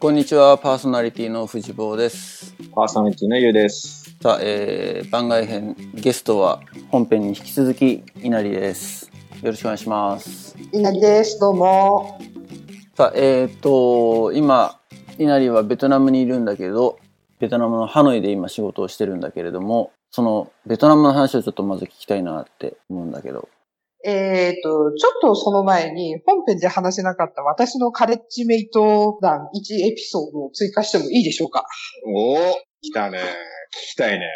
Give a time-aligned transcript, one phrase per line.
[0.00, 2.54] こんにちは、パーソナリティの藤坊です。
[2.72, 4.16] パーソナリティのゆうです。
[4.22, 9.10] さあ、えー、番外編、ゲストは本編に引き続き、稲荷です。
[9.42, 10.56] よろしくお願いします。
[10.72, 11.40] 稲荷です。
[11.40, 12.20] どうも。
[12.96, 14.78] さあ、えーと、今、
[15.18, 17.00] 稲荷はベトナムにいるんだけど、
[17.40, 23.48] ベトナムのハノイで今仕事をしてるんだけれども、そのベトナムの話をちょっとまず聞きたいなって思うんだけど。
[24.08, 31.66] えっ、と、ちょっとその前に、本編で話せなかった私のカレッジメイト団1エピソードを追加してもいいでしょうか？
[32.06, 32.36] おお
[32.80, 33.18] 来たね。
[33.18, 34.26] 聞きたいね。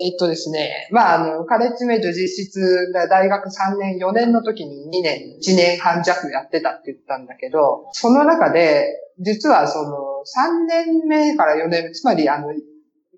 [0.00, 8.86] えっとですね、まあ、あの、カレッジメイト実質、大学3年、4年の時に2年、1年半弱やってたって言ったんだけど、その中で、
[9.18, 12.48] 実はその、3年目から4年目、つまりあの、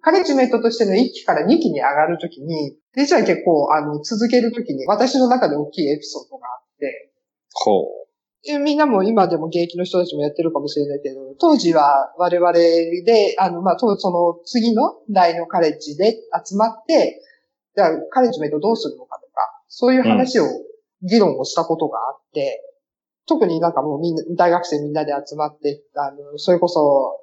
[0.01, 7.11] カレッジメイトとしての1期から2期に上がるときに、実は結構、あの、続けるときに、私の中で大きいエピソードがあって、
[7.53, 7.85] ほ
[8.49, 17.23] えみんなも今でも現役の人たちもやってるかもしれないけど、当時は我々で、あの、まあ、とその次の代のカレッジで集まって、
[17.77, 20.47] じゃあカレッジメイトどうするのかとか、そういう話を、
[21.03, 22.63] 議論をしたことがあって、
[23.27, 27.20] 特になんかもうみんな、大学生みんなで集まって、あの、それこそ、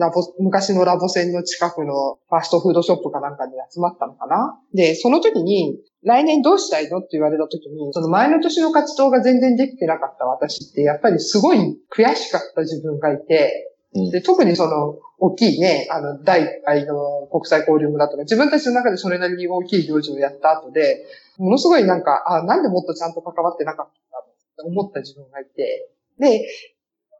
[0.00, 4.58] ラボ、昔のラボ線の近くのファストフードショップかなんかに集まったのかな？
[4.74, 11.58] で、その時に、来年どうしたいのって言われた時に、その前の年の活動が全然できてなかった私って、やっぱりすごい
[11.94, 14.10] 悔しかった自分がいて、うん。
[14.10, 21.04] で、特にその、大きいね、あの、第1回の国際交流村とか、自分たちの中でそれなりに大きい行事をやった後で、
[21.36, 26.46] ものすごいなんか、あ、なんでもっとちゃんと関わってなかったんだって思った自分がいて、で、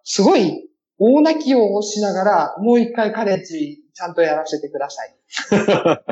[0.05, 0.70] すごい
[1.01, 5.17] 大泣きをしながら、もう一回カレッジちゃんとやらせてください。
[5.53, 6.05] う。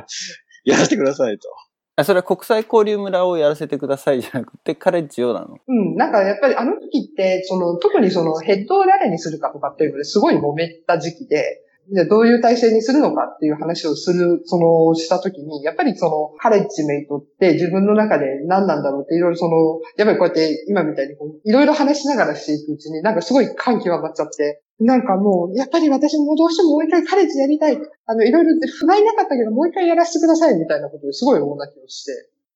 [0.64, 1.48] やらせてくださいと。
[1.96, 5.56] あ、それは国際交流村をやらせてくださいじゃなくて、カレッジをなの？
[5.66, 11.60] うん、なんかやっぱりあの時って、その、特にそのヘッドを誰にするかとかっていうのですごい揉めた時期で、
[11.92, 27.78] でどういう体制にするのかっていう話をする、その、した時に、やっぱりその、カレッジメイトって自分の中で何なんだろうっていろいろその、やっぱりこうやって今みたいにこういろいろ話しながらしていくうちに、なんかすごい感極まっちゃって、なんかもう、やっぱり私もどうしてももう一回カレッジやりたい。
[28.06, 32.12] あの、いろいろって不甲斐なかったけど、もう一回やらせてくださいみたいなことですごい大泣きをして。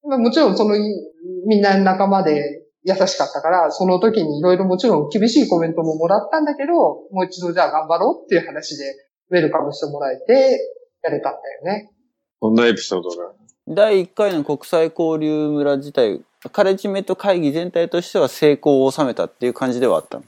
[0.07, 0.77] まあもちろんその、
[1.47, 6.73] みんな仲間で優しかったから、その時にいろいろもちろん厳しいコメントももらったんだけど、
[7.11, 8.85] もう一度じゃあ頑張ろうっていう話で、
[9.33, 10.61] ウェルカムしてもらえて、
[11.03, 11.91] やれたんだよね。
[12.39, 13.33] こんなエピソードが。
[13.67, 16.21] 第1回の国際交流村自体、
[16.53, 20.25] カレッジメイト会議全体としては成功を収めたっていう感じではあったの？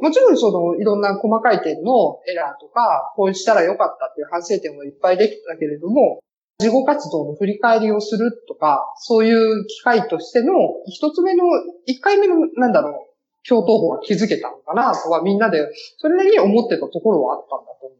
[0.00, 6.20] もちろんその、いろんな細かい点のエラーとか、こうしたらよかったっていう反省点もいっぱいできたけれども、
[6.58, 10.52] 事後活動の振り返りをするとか、そういう機会としての、
[10.86, 11.44] 一つ目の、
[11.84, 15.66] 一回目の、なんだろう、共闘法が気づけたのかなとはみんなで、
[15.98, 17.98] それなりに思ってたところはあったんだと思う。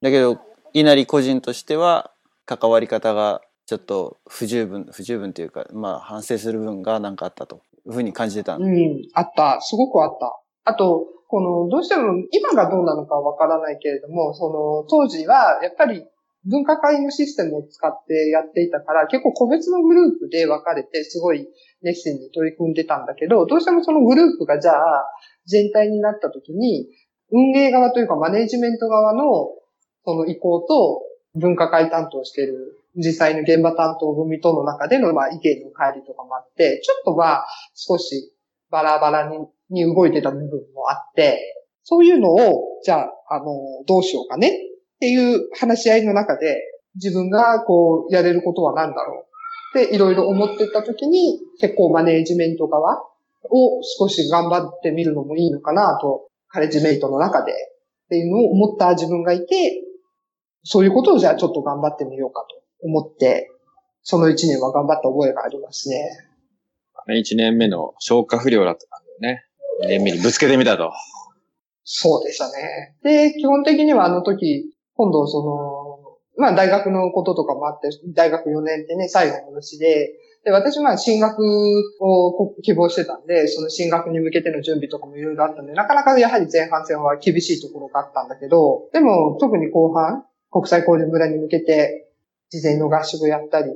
[0.00, 0.38] だけど、
[0.72, 2.12] 稲荷個人としては、
[2.46, 8.56] 関わり方がちょっと不十分、不十分というか、まあ反省する分がなんかあったというふうに感じてた。
[8.56, 9.60] うん、あった。
[9.60, 10.40] すごくあった。
[10.64, 16.02] あと、この、どうしても、今がどうなのかわからないけれども、その、当時は、やっぱり、
[16.46, 21.46] 分科会のシステムを使ってやっていたから、結構個別のグループで分かれて、すごい
[21.82, 25.04] 熱心に取り組んでたんだけど、どうしてもそのグループがじゃあ、
[25.46, 26.88] 全体になった時に、
[27.30, 29.50] 運営側というかマネージメント側の、
[30.08, 31.02] その意向と、
[31.34, 38.32] 分科会担当している、実際の現場担当組との中での、まあ、意見の乖離とかもあって、ちょっとまあ、少し
[38.70, 39.36] バラバラに
[39.68, 41.38] に動いてた部分もあって、
[41.82, 43.44] そういうのを、じゃあ、あの、
[43.86, 44.50] どうしようかねっ
[44.98, 46.56] ていう話し合いの中で、
[46.94, 49.26] 自分がこう、やれることは何だろ
[49.74, 53.02] うっていろいろ思ってた時に、結構マネージメント側
[53.50, 57.56] を少し頑張ってみるのもいいのかなと、カレッジメイトの中でっ
[58.08, 59.82] ていうのを思った自分がいて、
[60.62, 63.50] そういうことをじゃあちょっと頑張ってみようかと思って、
[64.02, 66.08] その一年は頑張った覚えがありますね。
[67.08, 69.44] 1年目の消化不良だったんだよね。
[69.84, 70.92] 2年目にぶつけてみたと。
[71.84, 72.96] そうでしたね。
[73.02, 80.12] で、基本的にはあの時、今度その、まあ大学のこととかもあって、大学4年ってね、最後の年で、
[80.44, 81.40] で、私まあ進学
[82.00, 92.10] をこ希望してたんで、その進学に向けての準備とかもいろいろあったんで、なかなかやはり前半戦は厳しいところがあったんだけど、でも特に後半、国際交流村に向けて、
[92.50, 93.72] 事前の合宿やったり、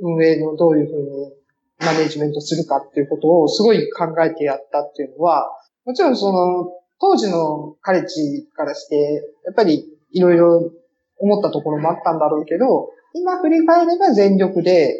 [0.00, 1.32] 運営のどういうふうに
[1.80, 5.50] マネージメントするかっていうことをすごい考えてやったっていうのは、
[5.84, 10.72] もちろんその、当時のカレッジからして、やっぱりいろいろ
[11.18, 14.94] 思ったところもあったんだろうけど、今振り返れば全力で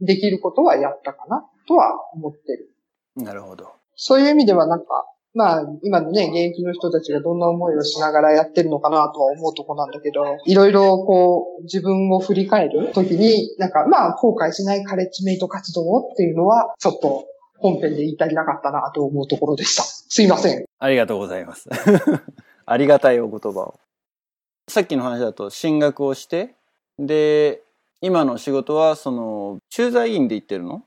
[0.00, 2.70] できることはやったかなとは思ってる。
[3.16, 3.70] なるほど。
[3.94, 17.26] そういう意味ではなんか、まあ、今のね、現役の人たちがどんな思いをしながらやってるのかなとは思うとこなんだけど、いろいろこう、自分を振り返るときに、なんか、まあ、後悔しないカレッジメイト活動っていうのは、ちょっと
[17.58, 19.84] 本編で言い足りなかったなと思うところでした。
[19.84, 20.64] すいません。
[20.78, 21.68] ありがとうございます。
[22.66, 23.74] ありがたいお言葉を。
[24.68, 26.54] さっきの話だと進学をして、
[26.98, 27.62] で、
[28.00, 30.82] 今の仕事はその、駐在員で行ってるの？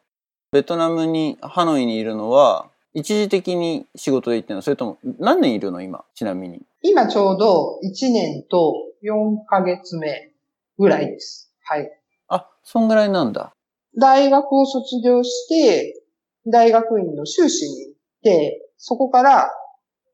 [0.51, 4.61] ベトナムに、ハノイにいるのは、一時的に仕事で行ってるの？
[4.61, 6.61] それとも、何年いるの今、ちなみに。
[6.81, 10.31] 今ちょうど1年と4ヶ月目
[10.79, 11.51] ぐらいです。
[11.65, 11.91] はい。
[12.29, 13.51] あ、そんぐらいなんだ。
[13.99, 16.01] 大学を卒業して、
[16.47, 19.51] 大学院の修士に行って、そこから、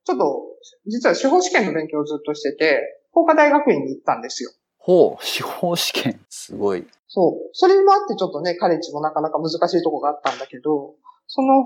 [0.04, 0.42] ちょっと、
[0.88, 2.82] 実は司法試験の勉強をずっとしてて、
[3.12, 4.50] 法科大学院に行ったんですよ。
[4.80, 6.20] ほう、司法試験。
[6.30, 6.88] すごい。
[7.08, 7.50] そう。
[7.54, 10.96] それもあってちょっとね、カレッジもなかなか難しいとこがあったんだけど、
[11.34, 11.66] その、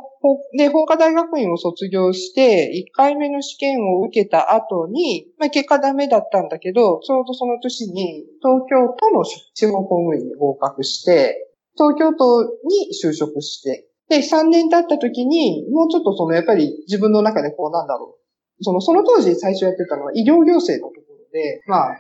[0.56, 18.20] で、法科大学院を卒業して、1回目の試験を受けた後に、まあ結果ダメだったんだけど、ちょうどその年に東京都の地方公務員に合格して、東京都に就職して、で、3年経った時に、もうちょっとその、やっぱり自分の中でこうなんだろ
[18.60, 18.64] う。
[18.64, 21.98] その、その当時最初やってたのは医療行政のところで、まあ、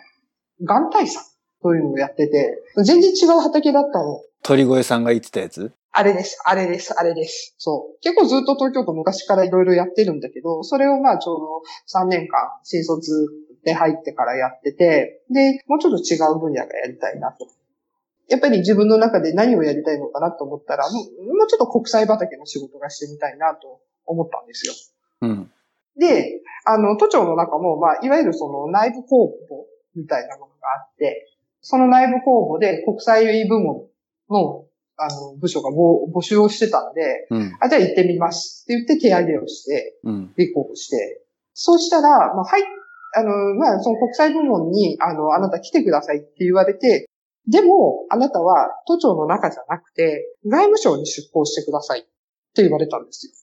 [0.63, 1.25] がん対策
[1.63, 4.21] というのをやってて、全然違う畑だったの。
[4.43, 5.73] 鳥越さんが言ってたやつ？
[5.97, 7.55] あれです、あれです、あれです。
[7.57, 7.99] そう。
[8.01, 13.29] 結構ずっと東京都昔からいろいろやってるんだけど、それをまあちょうど3年間新卒
[13.63, 17.47] で入ってからやってて、で、もうちょっと違う分野がやりたいなと。
[18.27, 24.73] やっぱり自分の中で何をやりたいのかなと思ったら、もうちょっと国際畑の仕事がしてみたいなと思ったんですよ。
[25.21, 25.51] うん。
[25.97, 29.29] で、あの、都庁の中も、まあ、いわゆるその内部公募
[29.95, 31.31] みたいなものがあって、
[31.61, 33.87] その内部公募で国際部門
[34.29, 34.64] の、
[34.97, 37.57] あの、部署が募募集をしてたんで、うん。
[37.59, 40.33] あ、じゃあ行ってみますって言って手上げをして、うん。
[40.37, 41.21] 立候補して、
[41.53, 42.63] そうしたら、まあ、はい、
[43.15, 47.09] あの、まあ、その国際部門に、あの、あなた来てくださいって言われて、
[47.47, 52.03] でも、あなたは都庁の中じゃなくて、外務省に出向してくださいっ
[52.55, 53.33] て言われたんですよ。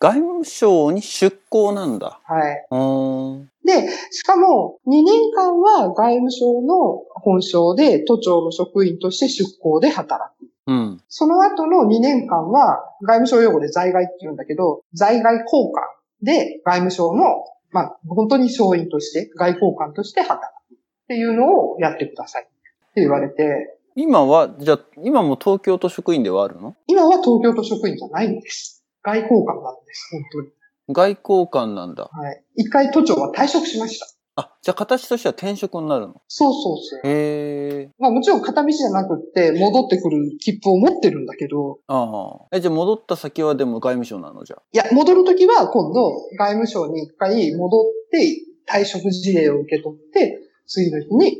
[0.00, 2.20] あ、外務省に出向なんだ。
[2.24, 3.66] はい。
[3.66, 10.48] で、しかも、2年間は外務省の本省で都庁の職員として出向で働く。
[10.66, 11.02] うん。
[11.08, 20.78] その後の2年間は、外務省用語で在外って言うんだけど、在外交換で外務省の、まあ、本当に省員として、外交官として働くっ
[21.08, 22.46] ていうのをやってくださいっ
[22.94, 26.76] て言われて、今は、じゃあ、今も東京都職員ではあるの？
[26.86, 28.77] 今は東京都職員じゃないんです。
[29.08, 30.48] 外交官なんです、本当に。
[30.90, 32.10] 外交官なんだ。
[32.12, 32.44] はい。
[32.56, 34.06] 一回都庁は退職しました。
[34.36, 36.22] あ、じゃあ形としては転職になるの？
[36.28, 37.00] そうそうそう。
[37.04, 37.90] へえ。
[37.98, 42.56] まあもちろん片道じゃなくって戻ってくる切符を持ってるんだけど、ああ。
[42.56, 44.62] え、じゃあ戻った先はでも外務省なのじゃあ？
[44.72, 48.36] いや、戻るときは今度外務省に一回戻って
[48.70, 51.36] 退職事例を受け取って、次の日に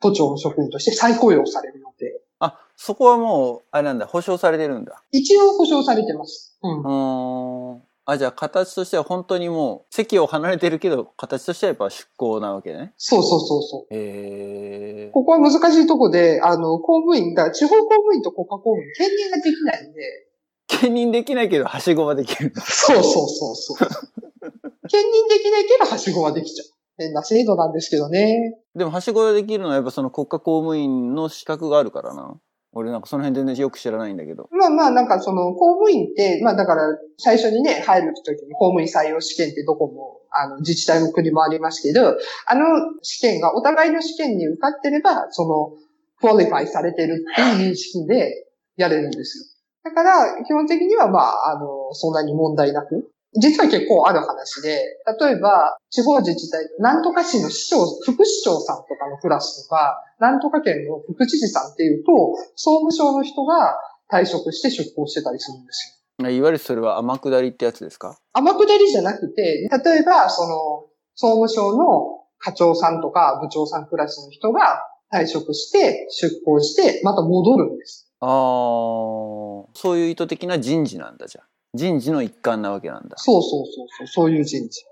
[0.00, 2.15] 都庁の職員として再雇用される予定。
[2.38, 5.02] あ、そこはもう、あれなんだ、保証されてるんだ。
[5.12, 6.58] 一応保証されてます。
[6.62, 6.84] うんう。
[6.84, 7.82] ーん。
[8.08, 12.92] あ、じゃあ形としては本当にもう、席を離れてるけど、形としてはやっぱ出向なわけね。
[12.96, 13.94] そうそうそうそう。
[13.94, 15.10] へえ。
[15.12, 20.26] ここは難しいとこで、あの、公務員が、地方公務員と国家公務員、兼任ができないんで、
[20.68, 22.52] 兼任できないけど、はしごはできる。
[22.56, 23.78] そうそうそうそう。
[24.88, 26.75] 兼任できないけど、はしごはできちゃう。
[26.98, 28.58] 変な制度なんですけどね。
[28.74, 32.36] でも、はしごができるのはやっぱその国家公務員の資格があるからな。
[32.72, 34.48] 俺なんかその辺全然よく知らないんだけど。
[34.50, 36.82] まあまあ、なんかその、公務員って、まあだから、
[37.16, 42.64] 最初にね、入るときに公務員採用試験ってどこも、あの、自治体も国もありますけど、あの
[43.00, 45.72] 試験がお互いの試験に受かってれば、その、
[46.20, 49.44] qualify されてるっていう認識でやれるんですよ。
[49.84, 53.10] だから、基本的にはまあ、あの、そんなに問題なく。
[53.40, 62.10] 実は結構ある話で、例えば、地方自治体、なんとか市の市長、副市長さんとかのクラスとか、なんとか県の副知事さんっていうと、
[62.56, 63.78] 総務省の人が
[64.10, 66.30] 退職して出向してたりするんですよ。
[66.30, 68.18] いわゆるそれは天下りってやつですか？
[68.32, 74.80] 天下りじゃなくて、例えば、その、総務省の課長さんとか部長さんクラスの人が
[75.12, 78.10] 退職して、出向して、また戻るんです。
[78.20, 81.45] ああ、そういう意図的な人事なんだじゃあ。
[81.76, 83.16] 人事の一環なわけなんだ。
[83.18, 84.84] そうそうそうそう、そういう人事。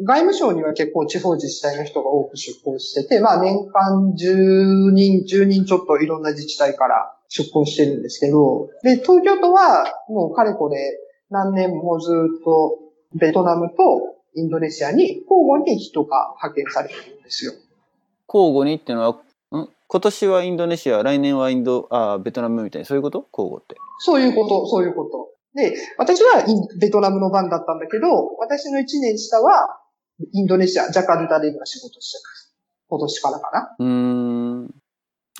[0.00, 12.78] 外務省には結構地方自治体の人が多く出向してて、まあ年間10人、10人ちょっといろんな自治体から出向してるんですけど、で、東京都はもうかれこれ何年もずっと
[13.14, 13.74] ベトナムと
[14.36, 17.52] インドネシアに交互に人が派遣されてるんですよ。
[18.32, 19.08] 交互にっていうのは、
[19.58, 19.68] ん？
[19.88, 23.26] 今年はインドネシア、来年はインド、あーベトナムみたいに、そういうこと？
[23.32, 23.74] 交互って。
[23.98, 25.30] そういうこと、そういうこと。
[25.54, 26.44] で、私は
[26.78, 29.80] ベトナムの番だったんだけど、私の1年下は
[30.32, 32.54] インドネシア、ジャカルタで今仕事してます。
[32.88, 33.76] 今年からかな。
[33.78, 34.74] うーん。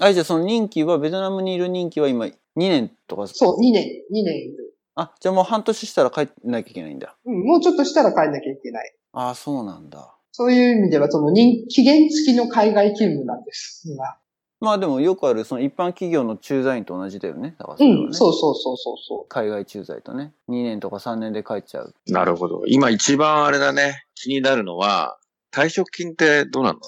[0.00, 3.26] あ、じゃあその任期は、ベトナムにいる任期は今2年とか？
[3.26, 4.76] そう、2年、2年いる。
[4.94, 7.16] あ、じゃあもう半年したら帰んなきゃいけないんだ。
[7.24, 8.94] うん、もうちょっとしたら帰んなきゃいけない。
[9.12, 10.14] ああ、そうなんだ。
[10.32, 13.82] そういう意味では、その人期限付きの海外勤務なんです。
[13.88, 14.16] 今
[14.60, 17.54] まあでもよくある、その一般企業の駐在員と同じだよね。
[17.58, 18.02] だからそれはね。
[18.06, 20.32] うん、そうそうそうそうそ海外駐在とね。
[20.48, 21.94] 2年とか3年で帰っちゃう。
[22.08, 22.62] なるほど。
[22.66, 25.18] 今一番あれだね、気になるのは、
[25.52, 26.78] 退職金ってどうなの？
[26.78, 26.80] う。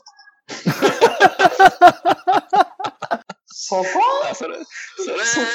[3.46, 3.84] そこ？
[4.30, 5.46] あ、それ、それ、そこ？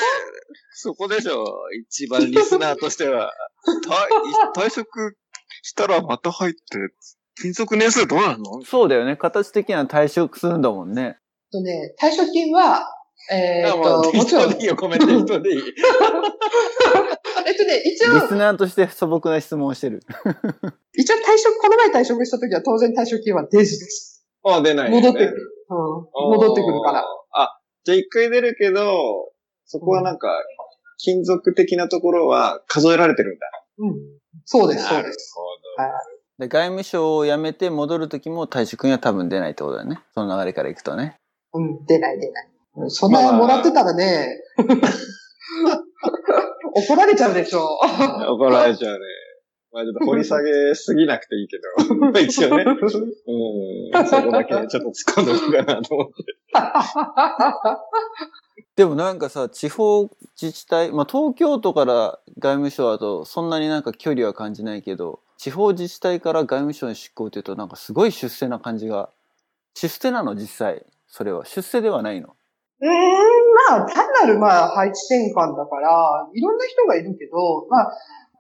[0.77, 1.45] そこでしょ。
[1.81, 3.33] 一番リスナーとしては。
[4.55, 5.17] 退退職
[5.63, 6.59] したらまた入って、
[7.35, 8.61] 勤続年数どうなの？
[8.63, 9.17] そうだよね。
[9.17, 11.17] 形的には退職するんだもんね。
[11.51, 12.91] とね、退職金は、
[13.31, 15.61] えーと、もちろん、人でいいよ、コメント人でいい。
[17.47, 20.01] えっとね、一リ応、スナーとして素朴な質問をしてる。
[20.93, 24.25] 一応退職、この前退職した時は当然退職金は出ずです。
[24.43, 25.51] あ、出ないよね、戻ってくる。
[25.69, 26.37] うん。
[26.39, 27.05] 戻ってくるから。
[27.31, 29.31] あ、じゃあ一回出るけど、
[29.65, 30.29] そこはなんか、
[30.97, 33.47] 金属的なところは数えられてるんだ。
[33.79, 33.95] うん。
[34.45, 35.33] そうです、そうなるです。
[35.35, 35.91] ほはい
[36.37, 40.01] で、外務省を辞めて戻るときも退職金は多分出ないってことだよね。
[40.13, 41.15] その流れからいくとね。
[41.55, 42.47] うん、出ない出ない。
[42.47, 44.41] うんそんなもらってたらね、
[46.75, 47.59] 怒られちゃうでしょ。
[47.59, 47.79] ど。
[48.35, 48.99] 怒られちゃうね。
[49.71, 51.63] まあちょっと掘り下げすぎなくていいけど、
[51.95, 52.99] ま あ一応ね、うん、そ
[54.21, 54.85] こだけちょっと突っ
[55.15, 56.13] 込んでおこうかなと思って。
[58.75, 60.09] でもなんかさ、地方
[60.41, 69.09] 自治体、まあ東京都から外務省だとそんなになんか距離は感じないけど、地方自治体から外務省に出向っていうとなんかすごい出世な感じが、
[69.73, 70.85] 出世なの実際。
[71.15, 71.45] それは。
[71.45, 72.35] 出世ではないの。
[72.81, 72.91] うーん、
[73.71, 77.91] まあ、単なる、まあ、配置転換だから、いろんな人がいるけど、まあ、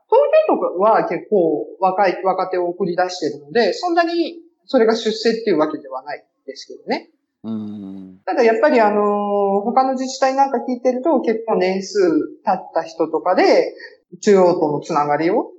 [0.09, 7.11] 東京都は結構若い、若手を送り出してるので、そんなにそれが出世っていうわけではないですけどね。
[7.43, 8.19] うーん。
[8.25, 11.97] ただやっぱりあのー他の自治体なんか聞いてると結構年数
[12.43, 13.73] 経った人とかで、
[14.21, 15.51] 中央とのつながりを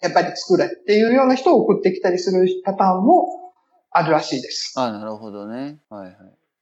[0.00, 3.52] やっぱり作れっていうような人を送ってきたりするパターンも
[3.92, 4.74] あるらしいです。
[4.76, 5.78] あ、なるほどね。
[5.88, 6.14] はいはい。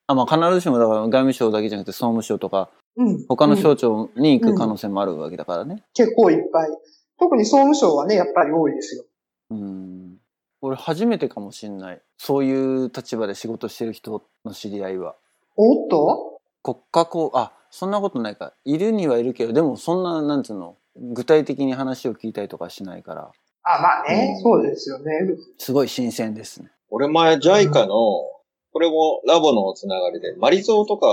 [0.07, 3.27] あ、まあ必ずしもだから外務省だけじゃなくて総務省とかうん。
[3.27, 5.83] 他のうん省庁に行く可能性もあるわけだからね。
[5.95, 6.69] 結構いっぱい。
[7.19, 9.05] 特に総務省はね、やっぱり多いですよ。
[9.51, 10.17] うん。
[10.61, 12.01] 俺初めてかもしんない。
[12.19, 15.17] そういう立場で仕事してる人の知り合いは。
[15.57, 16.41] おっと？
[16.63, 18.55] 国家公、あ、そんなことないか。
[18.65, 23.31] いるにはいるけど、でもそんな、なんつうの、具体的に話を聞いたりとかしないから、
[23.65, 25.13] あ、まあね、うんそうですよね。
[25.59, 26.71] すごい新鮮ですね。
[26.91, 28.23] 俺前 JICA の、
[28.75, 31.07] これもラボのつながりで、マリゾーとか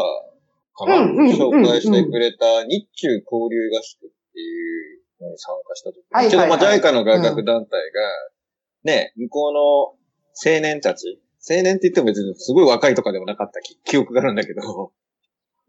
[0.74, 14.92] かな、うんうんうん紹介してくれた日中交流合宿っていうのに参加した時はいはいちょっとまあはい JICA の外郭団体が、ね、向こうの青年たち、青年って言っても別にすごい若いとかでもなかった記記憶があるんだけど、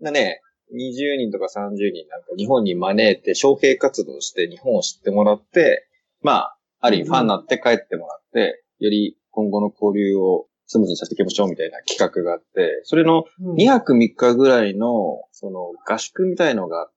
[0.00, 0.40] な ね、
[0.72, 5.86] 20人とか30人なんか日本に招いて招聘活動して日本を知ってもらって、
[6.22, 16.92] まあ、ある意味ファンになって帰ってもらって、より今後の交流をスムーズにさせていきましょうみたいな企画があって、それのうん2泊3日ぐらいの、その合宿みたいのがあっ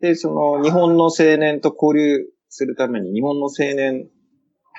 [0.00, 4.08] て、で、その日本の青年と交流するために日本の青年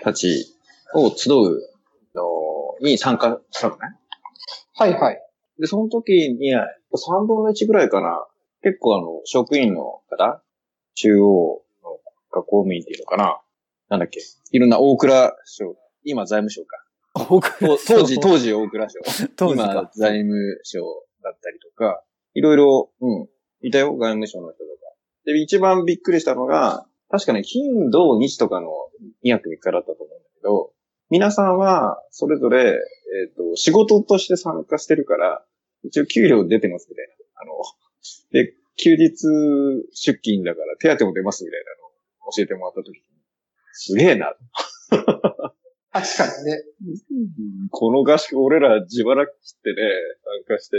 [0.03, 0.45] たち
[0.93, 1.61] を集う
[2.13, 3.81] のに参加したのね。
[4.75, 5.21] はいはい。
[5.59, 8.25] で、その時に、3分の1ぐらいかな、
[8.61, 10.41] 結構あの、職員の方、
[10.95, 11.99] 中央の
[12.31, 13.41] 学校務員っていうのかな、
[13.89, 14.19] なんだっけ、
[14.51, 16.84] いろんな大蔵省、今財務省か。
[17.27, 18.99] 当当時、当時大蔵省。
[18.99, 19.91] 今当時か。
[19.95, 20.81] 財務省
[21.23, 22.03] だったりとか、
[22.33, 23.27] いろいろ、うん、
[23.61, 24.93] いたよ、外務省の人とか。
[25.25, 28.67] で、一番びっくりしたのが、確かね、金、土、日とかの
[29.23, 30.71] 2泊3日だったと思うんだけど、
[31.09, 35.43] 皆さんは、それぞれ、えっ、と、仕事として参加してるから、
[35.83, 37.13] 一応給料出てますみたいな。
[37.41, 37.53] あの、
[38.31, 39.11] で、休日
[39.93, 41.87] 出勤だから手当も出ますみたいなの
[42.27, 43.01] を教えてもらったときに、
[43.73, 44.35] すげえな。
[45.95, 46.61] 確かにね。
[47.71, 49.89] この合宿俺ら自腹切ってね、
[50.47, 50.75] 参加して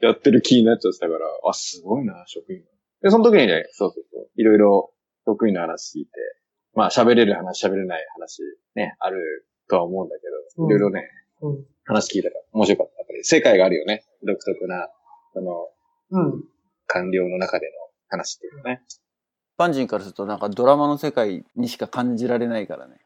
[0.00, 2.64] やってる気になっちゃってたから、あ、すごいな、職員。
[3.00, 4.92] で、その時にね、そうそうそう、いろいろ
[5.24, 6.10] 得意な話聞いて、
[6.74, 8.42] まあ喋れる話、喋れない話、
[8.74, 10.22] ね、あるとは思うんだけ
[10.58, 11.08] ど、うんいろいろね、
[11.42, 11.64] うん。
[11.84, 12.98] 話聞いたから面白かった。
[12.98, 14.04] やっぱり世界があるよね。
[14.26, 14.88] 独特な、
[15.32, 15.68] その、
[16.10, 16.44] うん。
[16.88, 17.72] 官僚の中での
[18.08, 18.82] 話っていうのね。
[18.88, 19.00] 一
[19.60, 22.96] 般人からするとなんかドラマの世界にしか感じられないからね。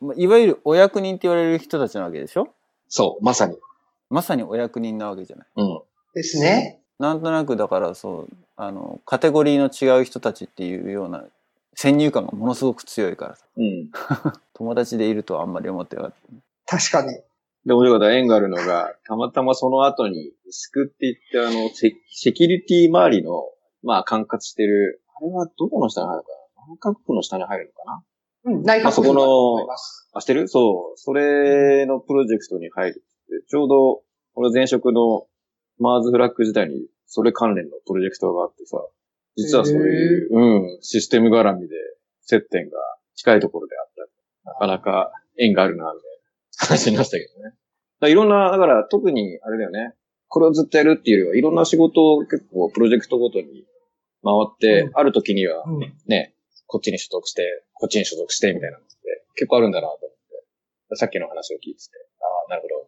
[0.00, 2.48] まあいわゆるお役人って言われる人たちなわけでしょ？
[2.88, 3.56] そう、まさに。
[4.08, 5.46] まさにお役人なわけじゃない。
[5.56, 5.80] うん。
[6.14, 6.80] ですね。
[6.98, 11.24] なんとなくだからそう、あの、カテゴリーの違う人たちっていうような
[11.74, 13.46] 先入観がものすごく強いからさ。
[13.56, 13.90] うん。
[14.54, 16.12] 友達でいるとはあんまり思ってなかっ
[16.66, 16.78] た。
[16.78, 17.14] 確かに。
[17.66, 20.94] で、面白かった縁があるのが、たまたまその後に、スクって
[21.32, 23.50] 言って、あの、セセキュリティ周りの、
[23.82, 26.74] まあ、管轄してる、あれはどこの下に入るかな？
[26.74, 28.02] 内閣府の下に入るのかな？
[28.44, 30.08] うん、内閣あそこの府だと思います。
[30.14, 30.48] あ、してる？
[30.48, 30.96] そう。
[30.96, 33.46] それのプロジェクトに入るって。
[33.48, 34.02] ちょうど、
[34.34, 35.26] 俺前職の
[35.78, 38.78] マーズフラッグ時代に、それ関連のプロジェクトがあってさ、
[39.36, 41.74] 実はそういう、うん、システム絡みで
[42.22, 42.76] 接点が
[43.14, 43.86] 近いところであっ
[44.44, 44.50] た。
[44.52, 46.10] なかなか縁があるな、みたい
[46.60, 47.54] な話になったけどね。
[48.00, 49.94] だいろんな、だから特に、あれだよね。
[50.28, 53.66] これをずっとやるっていうよりは、いろんな仕事を結構プロジェクトごとに
[54.22, 55.92] 回って、うんある時にはうん。
[56.06, 56.34] ね、
[56.70, 58.94] こっちに所属して、こっちに所属して、みたいなのって
[59.34, 60.10] 結構あるんだなと思っ
[60.90, 60.96] て。
[60.96, 62.86] さっきの話を聞いてて、ああ、なるほど。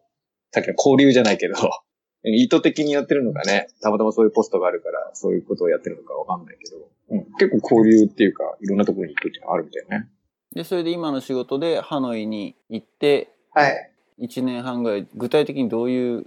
[0.51, 1.55] さっきの交流じゃないけど、
[2.23, 6.77] 意図的にやってるのかね、たまたまそういうポストがあるから、そういうことをやってるのかわかんないけど、
[7.09, 10.07] うん、結構交流っていうか、いろんなところに行くっていうのがあるみたいね。
[10.53, 13.91] で、それで今の仕事でハノイに行って、はい。
[14.21, 16.25] 1年半ぐらい、具体的にどういう、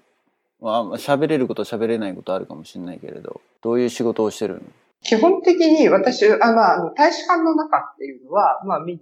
[0.60, 4.60] まあ、喋れること喋れないことあるかもしれないけれど、どういう仕事をしてるの？
[5.06, 9.00] 基本的に私、あまあ、大使館の中っていうのは、まあ、み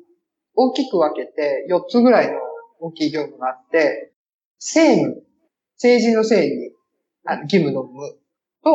[0.55, 2.39] 大きく分けて4つぐらいの
[2.79, 4.13] 大きい業務があって、
[4.59, 5.23] 政務、
[5.77, 6.71] 政治の政に、
[7.27, 8.19] あの義務の務
[8.63, 8.71] と、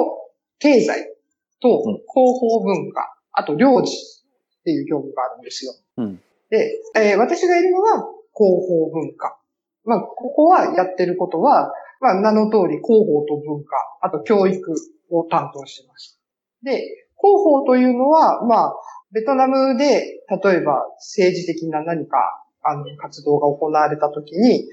[0.58, 1.16] 経済
[1.62, 5.74] とうん、広報文化、あと領事っていう業務があるんですよ。
[5.98, 9.38] うんで、えー私がいるのは広報文化。
[9.86, 11.72] まあ、ここはやってることは、
[12.02, 14.74] まあ、名の通り広報と文化、あと教育
[15.12, 16.20] を担当してます。
[16.64, 18.74] で、広報というのは、まあ、
[19.12, 22.18] ベトナムで、例えば政治的な何か、
[22.64, 24.68] あの、活動が行われたときに、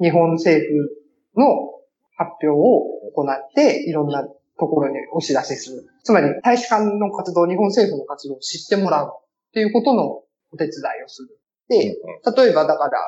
[0.00, 1.46] 日本政府の
[2.16, 2.82] 発表を
[3.14, 5.86] 行って、いろんなところにお知らせする。
[6.04, 9.20] つまり、大使館の活動、日本政府の活動を知ってもらうっ
[9.52, 11.38] ていうことのお手伝いをする。
[11.68, 11.96] で、
[12.36, 12.98] 例えばだから、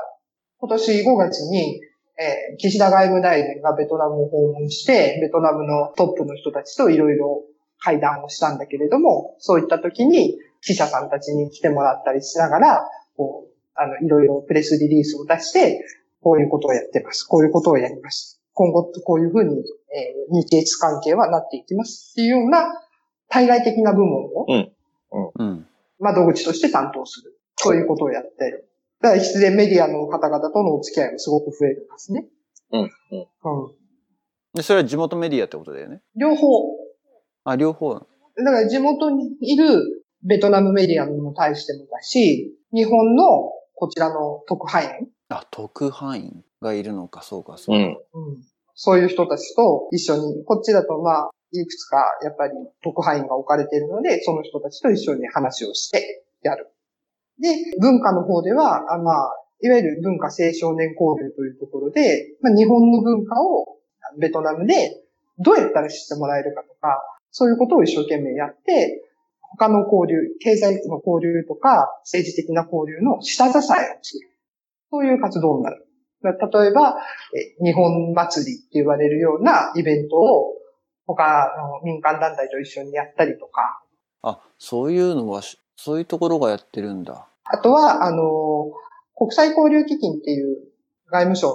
[0.58, 1.80] 今年5月に、
[2.18, 7.42] えー岸田外務大臣がベトナムを訪問して、ベトナムのトップの人たちといろいろ
[7.82, 15.84] 会談をしたんだけれども、そういった時に記者さんたちに来てもらったりしながら、こう、あの、いろいろプレスリリースを出して、
[16.22, 17.24] こういうことをやってます。
[17.24, 18.40] こういうことをやります。
[18.54, 22.72] 今後こういうふうに、えー日越関係はなっていきますっていうような
[23.28, 24.46] 対外的な部門を
[25.38, 25.66] うん。
[25.98, 27.38] 窓口として担当する。
[27.56, 28.68] そういうことをやってる。
[29.00, 32.26] だから必然メディアの方々とのお付き合いもすごく増えるんですね。
[32.72, 32.88] うん、うん。
[32.88, 33.74] うん。
[34.54, 36.00] で、それは地元メディアってことだよね。
[36.16, 36.81] 両方。
[37.44, 37.94] あ、両方。
[37.94, 48.00] だから地元にいるベトナムメディアにも対してもだし、日本のこちらの特派員、あ、特派員がいるのか、そうか、そうか。
[48.14, 48.30] うん。
[48.30, 48.42] うん、
[48.74, 56.68] そういう人たちと一緒に、こっちだとまあ、いくつかやっぱり特派員が置かれているので、その人たちと一緒に話をしてやる。
[57.40, 57.48] で、
[57.80, 63.78] 文化の方では、あまあ、いわゆる文化青少年交流というところで、まあ、日本の文化を
[64.18, 65.02] ベトナムで
[65.38, 67.00] どうやったら知ってもらえるかとか、
[67.32, 69.02] そういうことを一生懸命やって、
[69.40, 73.62] 他の交流、経済の交流とか政治的な交流の下支えを
[74.02, 74.28] する。
[74.90, 75.86] そういう活動になる。
[76.22, 76.96] 例えば、
[77.34, 80.54] え日本祭りって言われるようなイベントを
[81.06, 83.82] 他の民間団体と一緒にやったりとか、
[84.22, 87.26] あ、そういうのはし、そういうところがやってるんだ。
[87.44, 88.72] あとは、あの、
[89.16, 90.58] 国際交流基金っていう
[91.10, 91.54] 外務省の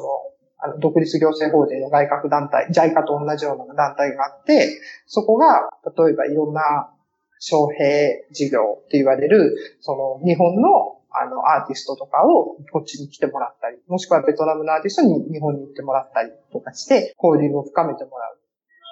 [0.60, 6.92] あの独立行政法人の外郭団体、JICA と同じような団体があって、そこが、例えばいろんな
[7.40, 18.38] 招聘事業って言われる、その日本のあのアーティストとかをこっちに来てもらったり、もしくはベトナムのアーティストに日本に行ってもらったりとかして、交流を深めてもらう。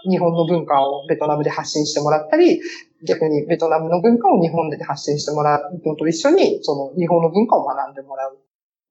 [0.09, 2.61] 日本の文化をベトナムで発信してもらったり、
[3.07, 8.37] 逆にベトナムの文化を日本で発信してもらうのと一緒に、その日本の文化を学んでもらう。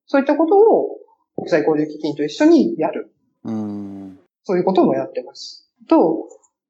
[0.07, 1.04] そういったことを
[1.45, 3.13] 国際交流基金と一緒にやる。
[3.45, 4.19] うーん。
[4.45, 5.71] そういうこともやってます。
[5.89, 6.29] と、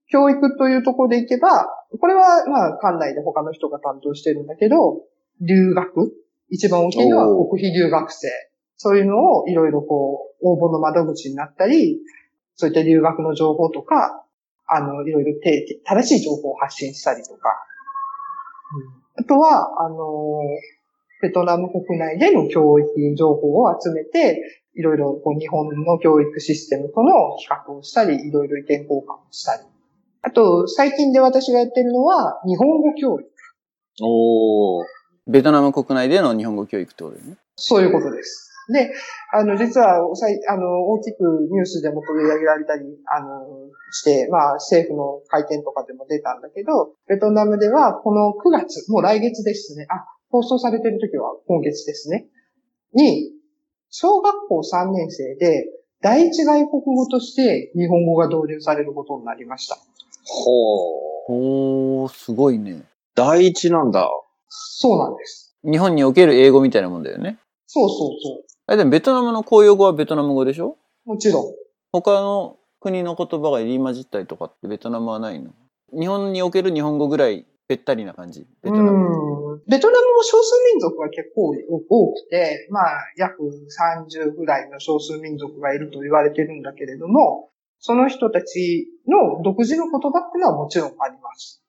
[0.08, 1.66] 教育というところでいけば、
[2.00, 5.02] これはまあ館内で他の人が担当してるんだけど、
[5.40, 6.12] 留学
[6.50, 8.28] 一番大きいのは国費留学生。
[8.76, 12.00] そういうのをいろいろこう、応募の窓口になったり、
[12.56, 14.24] そういった留学の情報とか、
[14.66, 15.32] あの、いろいろ
[15.84, 17.50] 正しい情報を発信したりとか。
[18.98, 19.96] うんあとは、あの、
[21.24, 29.62] ベトナム国内での教育情報を集めて、いろいろこう日本の教育システムとの比較をしたり、いろいろ意見交換をしたり。
[30.20, 33.26] あと、最近で私がやってるのは、日本語教育。
[34.02, 34.84] おー。
[35.26, 37.36] ベトナム国内での日本語教育ってことだよね。
[37.56, 38.50] そういうことです。
[38.68, 38.92] で、
[39.32, 43.46] あの、実は、さいあの、大きくニュースでも取り上げられたり、あの、
[43.92, 49.86] して、まあ、政府の会見とかでも出たんだけど、ベトナムでは、この9月、もう来月ですね。
[49.88, 52.26] あ、放送されてる時は今月ですね。
[52.92, 53.30] に、
[53.88, 55.66] 小学校3年生で
[56.02, 59.76] 第一外国語として日本語が導入されることになりました。
[60.24, 60.50] ほ
[61.28, 62.02] う。
[62.02, 62.82] おー、すごいね。
[63.14, 64.10] 第一なんだ。
[64.48, 65.54] そうなんです。
[65.62, 67.38] 日本における英語みたいなもんだよね。
[67.68, 70.76] そうそうそあでもベトナムの公用語はベトナム語でしょ？
[71.06, 71.10] う。
[71.10, 71.44] もちろん。
[71.92, 75.52] 他の国の言葉が入り混じったりとかってベトナムはないの？
[75.96, 78.46] 日本における日本語ぐらいべったりな感じ？
[78.62, 79.54] ベトナム？
[79.54, 79.62] うん。
[79.66, 81.54] ベトナムも少数民族が結構
[81.88, 82.84] 多くて、まあ、
[83.16, 91.62] 約30ぐらいの少数民族がいると言われてるんだけれども、その人たちの独自の言葉っていうのはもちろんあります。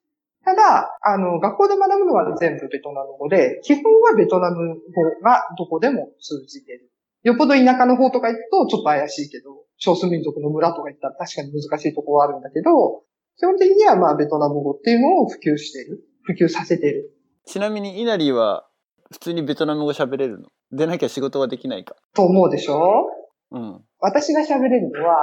[0.43, 6.91] ただ、あの、学校で学ぶのは全部ベトナム語で、基本はベトナム語がどこでも通じてる。
[7.23, 13.01] よっぽど田舎の方とか行くとちょっと怪しいけど、少数民族の村とか行ったら確かに難しいところはあるんだけど、
[13.37, 16.05] 基本的にはまあベトナム語っていうのを普及してる。
[16.23, 17.11] 普及させてる。
[17.45, 18.65] ちなみにイナリーは
[19.11, 20.49] 普通にベトナム語喋れるの？
[20.71, 21.95] でなきゃ仕事ができないか？
[22.15, 23.05] と思うでしょ？
[23.51, 23.81] うん。
[23.99, 25.17] 私が喋れるのは、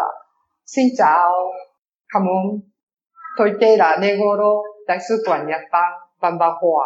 [0.64, 1.08] シンチャオ、
[2.08, 2.62] カモン、
[3.36, 5.82] トイテーラ、ネゴロ、大スーパーニャッパン、
[6.20, 6.84] バンバンホア。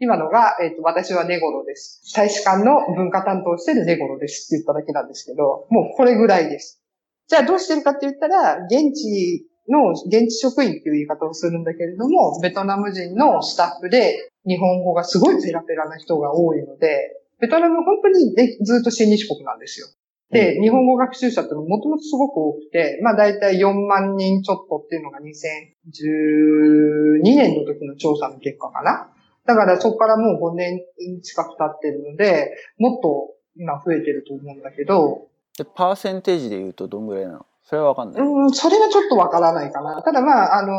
[0.00, 2.02] 今のが、えっ、と、私はネゴロです。
[2.16, 6.82] 大使館の文化担当してるネゴロですって言っただけなんですけど、もうこれぐらいです。
[7.28, 19.88] じゃあどうしてるかって言ったら、現地の、現地職員っていう言い方をするんだけれども、ベトナム人のスタッフで日本語がすごいペラペラな人が多いので、ベトナム本当にでずっと親日国なんですよ。
[20.30, 29.12] で、日本語学習者ってのもともとすごく多くて、まあ大体4万人ちょっとっていうのが2012年の時の調査の結果かな。
[29.44, 30.80] だからそこからもう5年
[31.22, 35.26] 近く経ってるので、もっと今増えてると思うんだけど、
[35.58, 37.46] で、パーセンテージで言うとどんぐらいなの？
[37.72, 38.22] それはわかんない。
[38.22, 40.02] うん、それはちょっとわからないかな。
[40.02, 40.74] ただまあ、あの、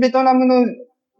[0.00, 0.64] ベトナムの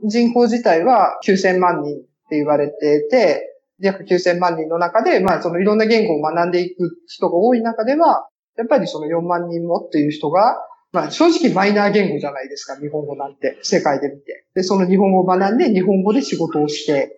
[0.04, 1.98] 人口自体は9000万人っ
[2.30, 10.58] て言われてて、約9000万人の中で、まあそのいろんな言語を学んでいく人が多い中では、やっぱりその4万人もっていう人が、
[10.92, 14.46] まあ正直マイナー言語じゃないですか、日本語なんて、世界で見て。
[14.54, 17.16] で、その日本語を学んで日本語で仕事をして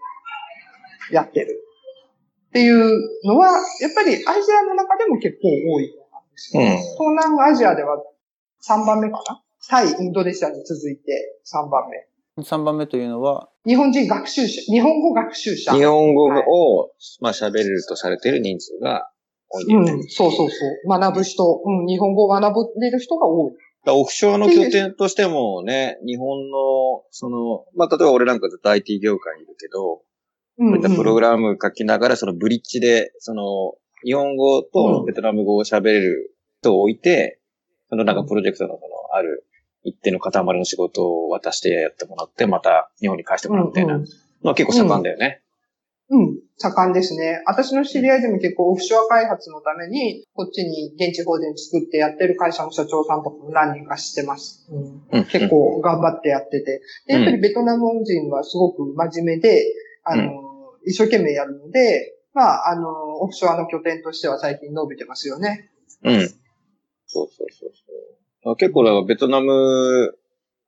[1.12, 1.62] やってる。
[2.48, 3.48] っていうのは、
[3.82, 5.92] やっぱりアジアの中でも結構多い。
[6.54, 7.96] うん東南アジアでは
[8.68, 9.42] 3番目かな？
[9.68, 12.42] タイ、インドネシアに続いて3番目。
[12.42, 15.72] 3番目というのは、日本人学習者、日本語学習者。
[15.72, 19.10] 日本語はいを、まあ喋れるとされている人数が
[19.48, 19.74] 多いね。
[19.74, 20.88] うん、そうそうそう。
[20.88, 23.52] 学ぶ人、うん、日本語を学んでる人が多い。
[23.88, 30.02] オフショアの拠点としてもね、日本の、その、まあ、例えば俺なんかずっと IT 業界にいるけど、
[30.58, 37.38] うん、こういったプログラム書きながら、そのブリッジで、その、日本語とベトナム語を喋れる人を置いて、
[37.88, 39.44] そのなんかプロジェクトのその、ある
[39.84, 43.98] 一定の塊の仕事を渡してやってもらって、また日本に返してもらうみたいな。
[43.98, 44.04] の
[44.42, 45.42] は結構盛んだよね。
[46.08, 47.42] うん、盛んですね。
[47.46, 54.68] 私の知り合いでも結構オフショア開発のために、こっちに現地法人作ってやってる会社の社長さんとかも何人か知ってます。
[54.70, 55.18] うん。
[55.18, 55.24] うん。
[55.24, 56.80] 結構頑張ってやってて。
[57.06, 59.64] でやっぱりベトナム人はすごく真面目で、
[60.04, 60.42] あの、
[60.84, 62.90] 一生懸命やるので、まあ、あの、
[63.22, 65.70] オフショアの拠点としては最近伸びてますよね。
[66.04, 66.20] うん。
[66.20, 66.28] そう
[67.06, 67.70] そうそう
[68.44, 68.52] そう。
[68.52, 70.14] あ結構だからベトナム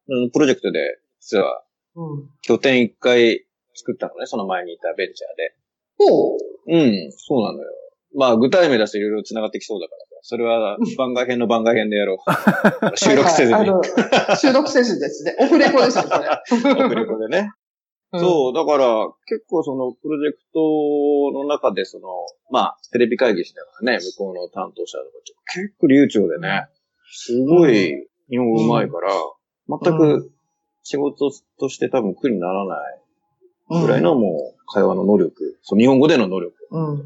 [0.08, 1.62] のプロジェクトで、実は
[1.94, 2.30] うん。
[2.40, 5.54] 拠点一回作ったのね、その前にいたベンチャーで。
[6.00, 6.76] おうう
[7.08, 7.68] ん、そうなのよ。
[8.16, 10.06] まあ、具体名出していろいろ繋がってきそうだからさ。
[10.22, 12.96] それは番外編の番外編でやろう。
[12.96, 13.52] 収録せずに。
[13.52, 13.80] はいは
[14.32, 15.36] い収録せずですね。
[15.38, 16.28] オフレコですよ、これ。
[16.84, 17.50] オフレコでね。
[18.12, 20.60] うんそう、だから、結構そのプロジェクト
[21.32, 22.08] の中で、その、
[22.50, 25.10] まあ、テレビ会議しながらね、向こうの担当者とか、
[25.54, 26.68] 結構流暢でね、
[27.12, 29.12] すごい日本語上手いから、
[29.68, 30.32] 全く
[30.82, 36.54] 仕事として多分苦にならないぐらいのもう会話の能力、その日本語での能力。
[36.70, 37.04] うん。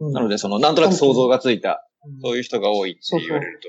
[0.00, 0.12] うん。
[0.12, 3.68] なので、その、なんとなく想像がついた、うんそういう人が多いって言われると。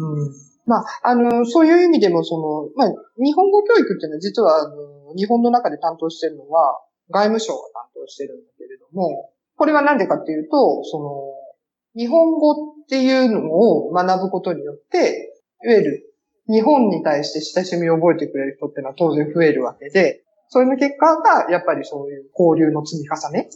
[0.00, 0.22] うん。
[0.22, 0.34] うん。
[0.64, 4.76] まあ、あの、そういう意味でも、その、まあ、日本語教育っていうのは実は、あの、
[5.14, 12.54] 日本の中で担当してるのは、外務省が担当してるんだけれども、これはなんでかっていうと、その、日本語っ
[12.88, 16.14] ていうのを学ぶことによって、いわゆる
[16.48, 23.48] 日本に対して親しみを覚えてくれる人っていうのは当然増えるわけで、それの結果が、やっぱりそういう交流の積み重ね。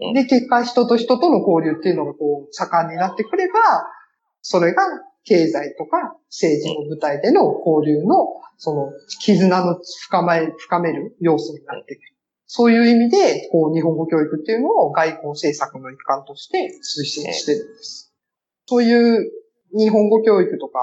[0.00, 3.58] うんで、結果人と人との交流っていうのがこう、盛んになってくれば、
[4.42, 4.82] それが
[5.24, 8.26] 経済とか政治の舞台での交流の、
[8.56, 12.00] その、絆の深め、深める要素になってく。
[12.46, 18.12] そういう意味で、こう、日本語教育っていうのを外交政策の一環として推進してるんです。
[18.66, 19.30] そういう
[19.76, 20.80] 日本語教育とか、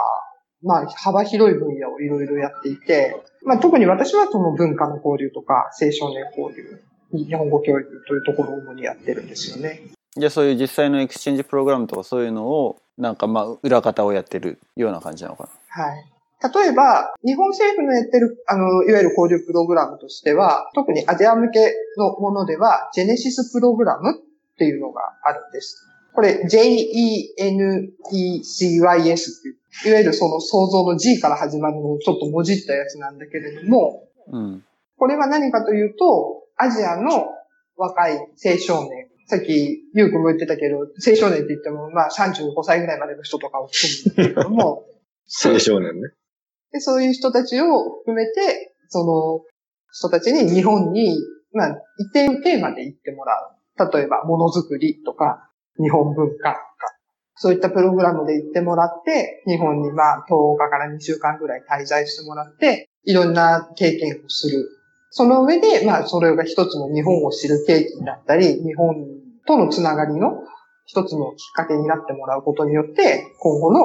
[0.61, 9.81] まあ、幅広い分野をいろいろやっていて、まあ、特に私はその文化の交流とか、青少年交流日本語教育というところを主にやってるんですよね。
[10.17, 16.05] じゃあそういう実際の exchange program とかそういうのを、なんかまあ、裏方をやってるような感じなのかはい。
[16.53, 24.15] 例えば、日本政府のやってる、あの、いわゆる交流プログラムとしては、特にアジア向けのものでは、 JENESYS プログラムっ
[24.57, 25.85] ていうのがあるんです。
[26.13, 27.89] これ、 J-E-N-E-S-Y-S
[29.39, 29.57] っていう、
[29.89, 34.39] いわゆるその創造の G から始まるのをちょっともじったやつなんだけれども、な。
[34.39, 34.63] うん。
[34.97, 37.27] これは何かというと、アジアの
[37.75, 44.85] 若い青少年、さっき、ゆうくんも言ってたけど、青少年って言っても、まあ35歳ぐらいまでの人とかを含むんだけれども、
[45.43, 46.09] 青少年ね。
[46.71, 49.41] で、そういう人たちを含めて、その
[49.91, 51.17] 人たちに日本に、
[51.53, 53.91] まあ、一定のテーマで行ってもらう。
[53.91, 55.49] 例えば、ものづくりとか、
[55.81, 56.59] 日本文化とか、
[57.35, 64.69] そういったプログラムで行ってもらって、日本にまあ、10日から2週間ぐらい滞在してもらって、いろんな経験をする。
[65.17, 68.97] その上で、まあ、それが一つの日本を知る契機になったり、日本
[69.47, 70.43] とのつながりの
[70.85, 73.79] 一つのきっかけになってもらうことによって、今後の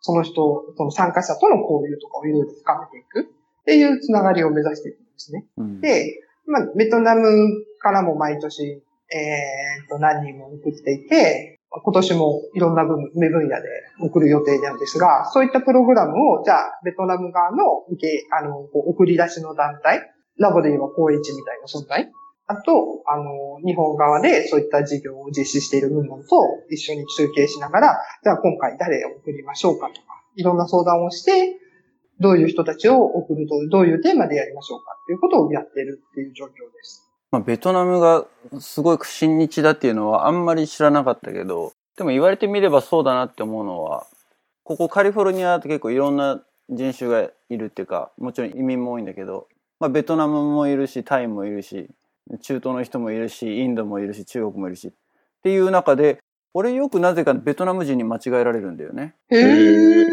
[0.00, 5.46] その人、その参加者との交流とかをいろいろ深めていくっていうつながりを目指していくんですね。
[5.56, 5.80] うん。
[5.80, 7.22] で、まあ、ベトナム
[7.78, 13.68] からも毎年、えー、と、何人も送っていて、今年もいろんな分、目分野で
[14.00, 22.10] 送る予定なんですが、そういったプログラムを、じゃあ、ベトナム側の受け、あの、送り出しの団体、ラボで言えば高一みたいな存在、
[22.48, 26.36] あと、あの、日本側でそういった事業を実施している部門と
[26.70, 31.58] 一緒に中継しながら、じゃあ今回誰を送りましょうかとか、いろんな相談をして、
[32.20, 37.02] どういう人たちを送ると、どういうテーマでやりましょうかっていうことをやってるっていう状況です。
[37.32, 38.24] まあ、ベトナムが
[38.60, 44.06] すごい親日だっていうのはあんまり知らなかったけど、でも言われてみればそうだなって思うのは、
[44.62, 51.90] ここカリフォルニアって結構いろんな人種がいるっていうか、もちろん移民も多いんだけど、まあ、ベトナムもいるし、タイもいるし、
[52.40, 54.92] 中東の人もいるし、インドもいるし、中国もいるし、っ
[55.42, 56.18] ていう中で、
[56.54, 59.14] 俺よくなぜかベトナム人に間違えられるんだよね。
[59.28, 60.06] へー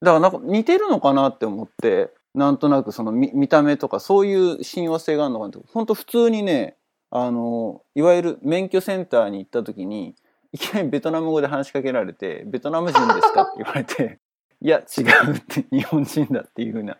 [0.00, 6.76] だからなんか似てるのかなって思って、なんとなくその見見た目とかそういう親和性があるのかなって、本当普通にね、
[7.10, 10.16] あの、いわゆる免許センターに行った時に、
[10.52, 14.18] いきなりベトナム語で話しかけられて、ベトナム人ですかって言われて、
[14.60, 16.98] いや、違うって、日本人だっていうふうな、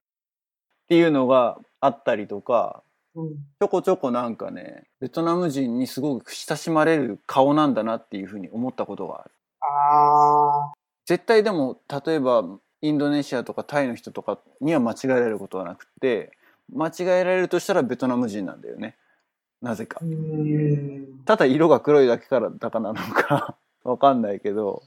[0.85, 2.83] っていうのがあったりとか、
[3.15, 3.35] うん。
[3.35, 9.31] ちょこちょこなんかね、ベトナム人にすごく親しまれる顔なんだなっていうふうに思ったことがある。
[9.63, 10.73] あ
[11.07, 12.45] 絶対でも例えば
[12.81, 16.33] インドネシアとかタイの人とかには間違えられることはなくて
[16.73, 18.97] 間違えられるとしたらベトナム人なんだよね。
[19.61, 20.01] なぜか。
[21.25, 24.83] ただ色が黒いだけからだからなのか わかんないけど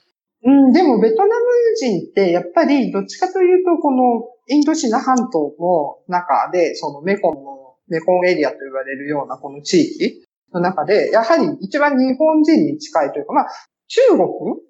[0.45, 1.31] うん、でもベトナム
[1.77, 13.47] 人ってやっぱりどっちかというとこのインドシナ半島の中でそのメコンの、メコンエリアと言われるようなこの地域の中でやはり一番日本人に近いというかまあ
[13.87, 14.27] 中国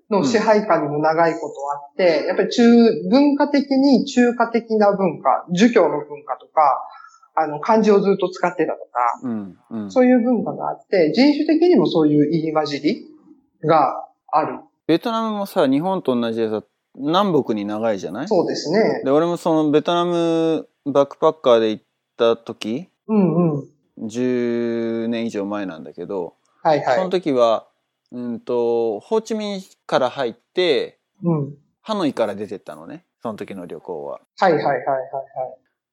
[0.09, 2.63] の支配下にも長いことあって、やっぱり中、
[3.09, 6.81] 文化的に中華的な文化、儒教の文化とか、
[7.37, 13.07] あの漢字をずっと使ってたとか、うんうんそういう文化があって、人種的にもそういう入り混じり
[13.63, 14.59] がある。
[14.87, 16.63] ベトナムもさ日本と同じでさ
[16.95, 18.27] 南北に長いじゃない？
[18.27, 19.01] そうですね。
[19.03, 21.83] で俺もそのベトナムバックパッカーで行っ
[22.17, 23.69] た時うんうん。
[24.07, 26.95] 10年以上前なんだけどはいはい。
[26.97, 27.67] その時は
[28.11, 31.53] うんとホーチミンから入ってうん。
[31.81, 33.05] ハノイから出てったのね。
[33.21, 34.19] その時の旅行は。
[34.39, 34.85] はいはいはいはいはい。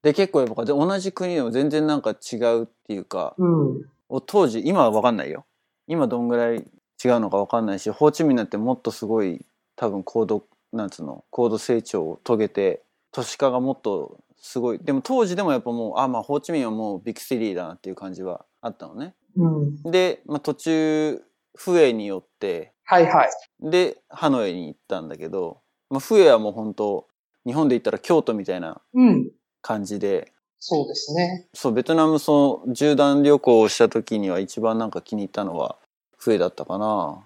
[0.02, 3.82] で、結構やっぱ同じ国でも全然なんか違うっていうか、うん。
[4.08, 5.44] お当時、今はわかんないよ。
[5.86, 6.64] 今どんぐらい
[7.04, 9.44] 違うのかわかんないし、ホーチミンなんてもっとすごい
[9.76, 14.78] 多分高度、なんつうの、高度成長を遂げて、都市化がもっとすごい。
[14.78, 19.14] でも当時でもやっぱもう、あ、まあホーチミンはもうビッグシティだなっていう感じはあったのね。
[19.36, 19.82] うん。
[19.90, 21.22] で、まあ途中、
[21.54, 23.30] フエによって、はいはい。
[23.60, 25.60] で、ハノイに行ったんだけど、
[25.90, 27.06] まあ、フエはもう本当
[27.46, 29.30] 日本で言ったら京都みたいなうん。
[29.60, 31.48] 感感じで、そうですね。
[31.54, 35.76] そう、ベトナムその縦断旅行をした時には一番なんか気に入ったのは
[36.22, 37.18] フエだったかな。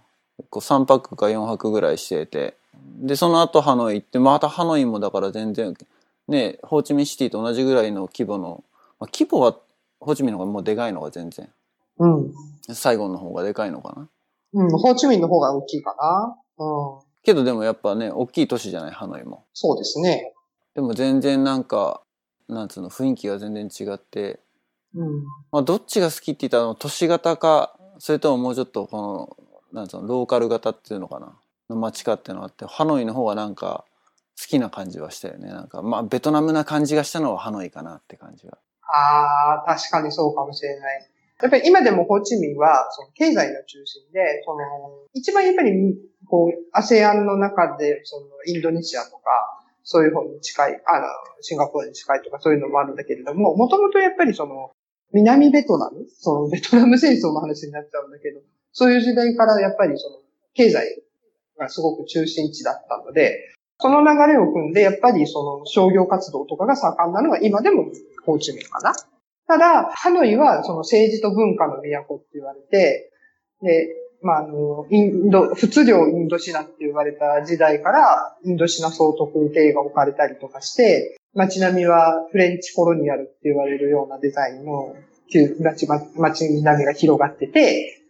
[0.49, 2.57] こう3泊か4泊ぐらいしてて。
[2.99, 5.77] で、その後ハノイ行って、またハノイもだから全然、
[6.29, 8.65] ね、ホーチミンシティと同じぐらいの規模の、
[8.99, 9.55] まあ、規模は
[10.01, 11.47] ホーチミンの方がもうでかいのが全然。
[11.99, 12.33] うん。
[12.73, 14.09] 最後の方がでかいのかな。
[14.55, 14.71] うん。
[14.71, 16.39] ホーチミンの方が大きいかな。
[16.57, 17.07] うん。
[17.23, 19.45] けどでもやっぱね、大きい都市じゃない、ハノイも。
[19.53, 20.33] そうですね。
[20.75, 22.01] でも全然なんか、
[22.49, 24.41] なんつうの、雰囲気が全然違って、
[24.95, 25.25] うん。
[25.53, 29.37] まあ、どっちが好きって言ったら、都市型か、それとももうちょっとこ
[29.73, 33.85] の、なんつうの、ローカル型っていうのかな、の街かっていうのがあって、ハノイの方がなんか、
[34.39, 35.49] 好きな感じはしたよね。
[35.49, 38.59] なんか、まあ、ベトナムな感じがしたのはハノイかなって感じが。
[38.83, 41.09] ああ、確かにそうかもしれない。
[41.43, 44.61] やっぱり今でもホーチミンは、その経済の中心で、その、
[45.15, 45.73] 一番やっぱり、
[46.29, 49.21] こう、アセアンの中で、その、インドネシアとか、
[49.83, 51.07] そういう方に近い、あの、
[51.41, 54.71] シンガポールに近いとかそういうのもあるんだけれども、もともとやっぱりその、
[55.13, 56.07] 南ベトナム？
[56.19, 58.41] その、 ベトナム戦争の話になっちゃうんだけど、
[58.73, 60.17] そういう時代からやっぱりその、
[60.55, 61.03] 経済
[61.59, 63.39] がすごく中心地だったので、
[63.79, 67.87] その流れを組んで、やっぱりその商業活動とかが盛んなのが今でも
[68.25, 68.95] ホーチミンかな？
[69.47, 73.13] ただ、ハノイはその政治と文化の都って言われて、
[73.63, 73.89] で、
[74.23, 84.97] まあ、あの、インド、仏領インドシナって言われた時代から、インドシナ総督邸が置かれたりとかして、街並みはフレンチコロニアルって言われるようなデザインの
[85.61, 88.03] 街街並みが広がってて、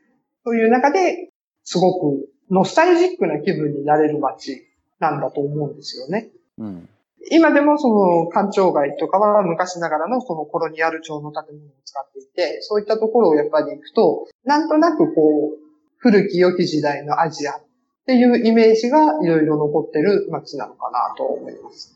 [0.44, 1.30] そういう中で、
[1.64, 4.62] すごくノスタルジックな気分になれる街
[5.00, 6.28] なんだと思うんですよね。
[6.58, 6.88] うん。
[7.32, 15.58] 今でもその官庁街とかは昔ながらのそのコロニアル調の建物を使っていて、そういったところをやっぱり行くと、なんとなくこう、
[15.96, 17.64] 古き良き時代のアジアっ
[18.06, 21.95] ていうイメージがいろいろ残ってる街なのかなと思います。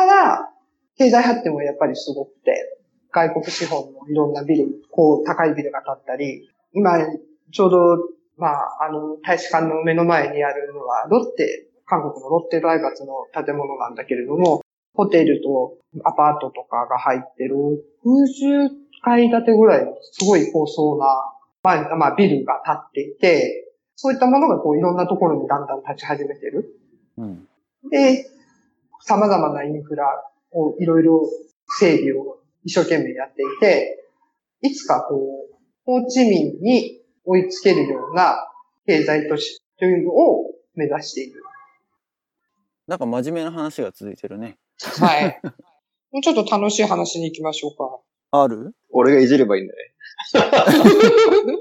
[0.00, 0.50] ただ、
[0.96, 2.78] 経済発展もやっぱりすごくて、
[3.12, 6.96] 外国資本のいろんなビル、こう高いビルが建ったり、今
[7.52, 7.78] ちょうど、
[8.38, 14.62] まあ、あの、大使館の目の前にあるのは、ロッテ韓国のロッテライバツの建物なんだけれども、
[14.94, 17.56] ホテルとアパートとかが入ってる
[18.06, 18.70] 60
[19.02, 21.04] 階建てぐらいのすごい高層な、
[21.62, 26.74] まあ、まあ、ビルが建っていて、そういったものがこういろんなところにだんだん立ち始めてる。
[27.18, 27.46] うん、
[27.90, 28.24] で、
[29.04, 30.04] 様々なインフラ
[30.52, 31.22] をいろいろ
[31.78, 34.04] 整備を一生懸命やっていて、
[34.62, 38.36] いつかこう、ホーチミンに追いつけるような
[38.86, 41.42] 経済都市というのを目指している。
[42.86, 44.58] なんか真面目な話が続いてるね。
[44.98, 45.40] はい。
[46.12, 48.00] もうちょっと楽しい話に行きましょうか。
[48.32, 48.74] ある？
[48.90, 49.80] 俺がいじればいいんだね。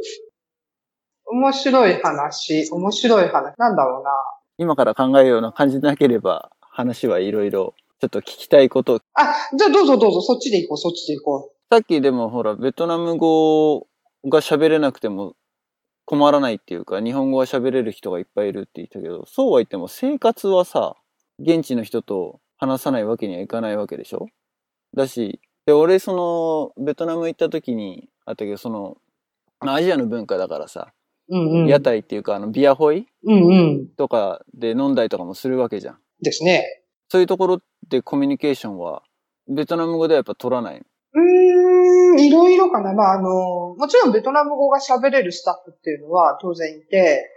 [1.32, 3.56] 面白い話、面白い話。
[3.58, 4.10] なんだろうな。
[4.58, 6.50] 今から考えるような感じでなければ、
[6.80, 9.02] 話はいろいろ、ちょっと聞きたいこと。
[9.14, 11.76] あ、じゃあどうぞどうぞ、そっちで行こう、そっちで行こう。
[11.76, 13.86] さっきでもほら、ベトナム語
[14.24, 15.36] が喋れなくても
[16.06, 20.96] 困らないっていうか、日本語は喋れる人がいっぱいいるって言ったけど、そうは言っても生活はさ、
[21.38, 24.28] 現地の人と話さないわけにはいかないわけでしょ？
[24.96, 26.16] だし、で、俺、そ
[26.78, 28.96] の、ベトナム行った時にあったけど、その、
[29.60, 30.94] アジアの文化だからさ、
[31.28, 36.00] うんうん、屋台っていうか、あの、ビアホイ、うんうん、とかで飲んだりとかもするわけじゃん。
[36.22, 36.84] ですね。
[37.10, 39.04] そういうところでコミュニケーションは、
[39.48, 40.82] ベトナム語ではやっぱ取らない
[41.14, 42.94] うん、いろいろかな。
[42.94, 47.32] まあ、あの、もちろんベトナム語が喋れるスタッフっていうのは当然いて、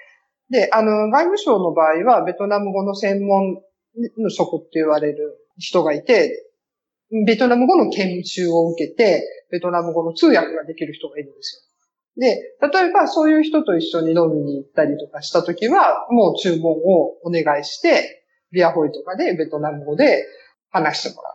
[0.50, 3.62] で、あの、外務省の場合はベトナム語の専門
[4.18, 6.50] の職って言われる人がいて、
[7.26, 11.72] ベトナム語の研修を受けて、ベトナム語の通訳ができる人がいるんですよ。
[12.16, 18.21] で、例えばそういう人と一緒に飲みに行ったりとかしたときは、もう注文をお願いして、
[18.52, 20.24] ビアホイとかでベトナム語で
[20.70, 21.34] 話してもらう。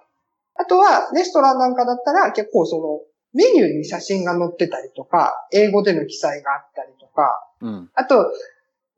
[0.56, 3.02] あとは、レストランなんかだったら結構その、
[3.34, 8.32] メニューに写真が載ってたりとか、英語での記載があったりとか、うん、あと、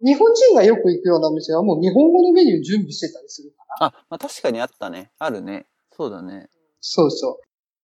[0.01, 3.87] 日本人がよく行くようなお店はもう日本語のメニュー準備してたりするかな。
[3.87, 5.11] あ、まあ確かにあったね。
[5.19, 5.67] あるね。
[5.91, 6.49] そうだね。
[6.79, 7.39] そうそ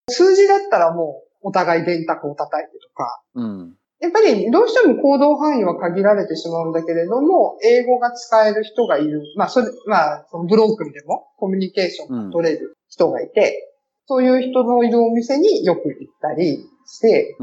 [0.08, 0.12] う。
[0.12, 3.22] 数字だったらもうお互い電卓を叩いてとか。
[3.34, 3.78] うん。
[4.06, 9.24] やっぱりどうしても行動範囲は限られてしまうんだけれども、英語が使える人がいる。
[9.36, 13.74] まあ、それ、まあ、そのブロークンでもコミュニケーションが取れる人がいて、
[14.08, 17.36] うん、そういう人のいるお店によく行ったりして、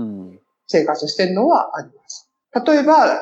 [0.68, 2.30] 生活してるのはあります。
[2.64, 3.18] 例えば、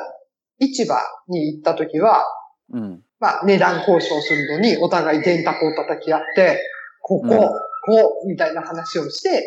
[0.59, 0.95] 市場
[1.27, 2.23] に行った時は、
[2.71, 6.61] うん、まあ、値段交渉するのに、お互い電卓を叩き合って、
[7.01, 9.43] ここ、うん、こう、みたいな話をして、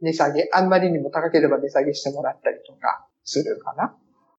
[0.00, 3.94] 値下げ、あんまりにも高ければ値下げしてもらったりとかするかな？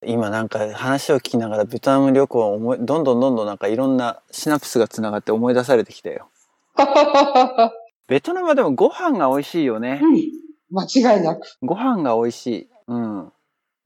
[0.05, 6.29] 今なんか話を聞きながらベトナム旅行を思い、どんどんどんどんなんかいろんなシナプスが繋がって思い出されてきたよ。
[8.07, 9.99] ベトナムはでもご飯が美味しいよね。
[10.03, 10.21] うん。
[10.69, 11.57] 間違いなく。
[11.63, 12.69] ご飯が美味しい。
[12.87, 13.31] うん。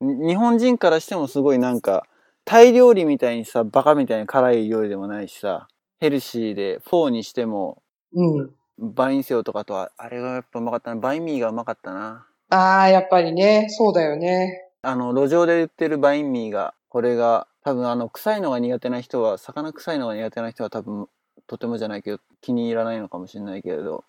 [0.00, 2.06] 日本人からしてもすごいなんか、
[2.44, 5.68] タイ料理みたいにさ、バカみたいに辛い料理でもないしさ、
[6.00, 7.82] ヘルシーで、フォーにしても、
[8.14, 8.50] うん。
[8.78, 11.00] バインセオとかとは、あれがやっぱうまかったな。
[11.00, 12.26] バインミーがうまかったな。
[12.48, 13.66] ああ、やっぱりね。
[13.70, 14.69] そうだよね。
[14.82, 21.08] あの、路上で売ってるバインミーが、これが、多分あの、臭いのが苦手な人は、魚臭いのが苦手な人は多分、
[21.46, 24.04] とてもじゃないけど、気に入らないのかもしれないけれど、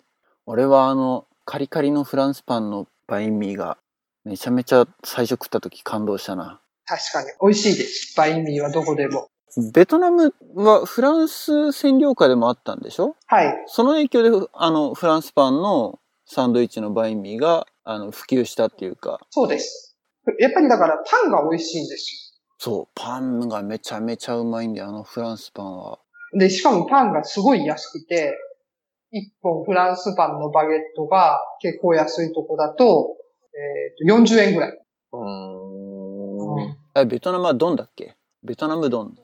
[0.46, 3.76] 俺はあの、カリカリのフランスパンのバインミーが、
[4.24, 6.60] めちゃめちゃ最初食った時感動したな。
[6.86, 7.28] 確かに。
[7.42, 8.16] 美味しいです。
[8.16, 9.28] バインミーはどこでも。
[9.74, 13.16] ベトナムはフランス占領下でもあったんでしょ？
[13.26, 13.64] はい。
[13.66, 19.20] その影響で、あの、フランスパンのサンドイッチのバインミーが、あの、普及したっていうか。
[19.28, 19.91] そうです。
[20.38, 25.98] やっぱりだからパンが美味しいんですそう、パンがめちゃめちゃうまいんだよ、あのフランスパンは。
[26.32, 26.38] よ。
[26.38, 28.38] で、しかもパンがすごい安くて、
[29.12, 33.16] 1本フランスパンのバゲットが結構安いとこだと、
[33.54, 34.78] えー、と40円ぐらい。
[35.12, 36.76] うーん。
[36.94, 38.16] え、ベトナムはドンだっけ？
[38.42, 39.14] ベトナムドン。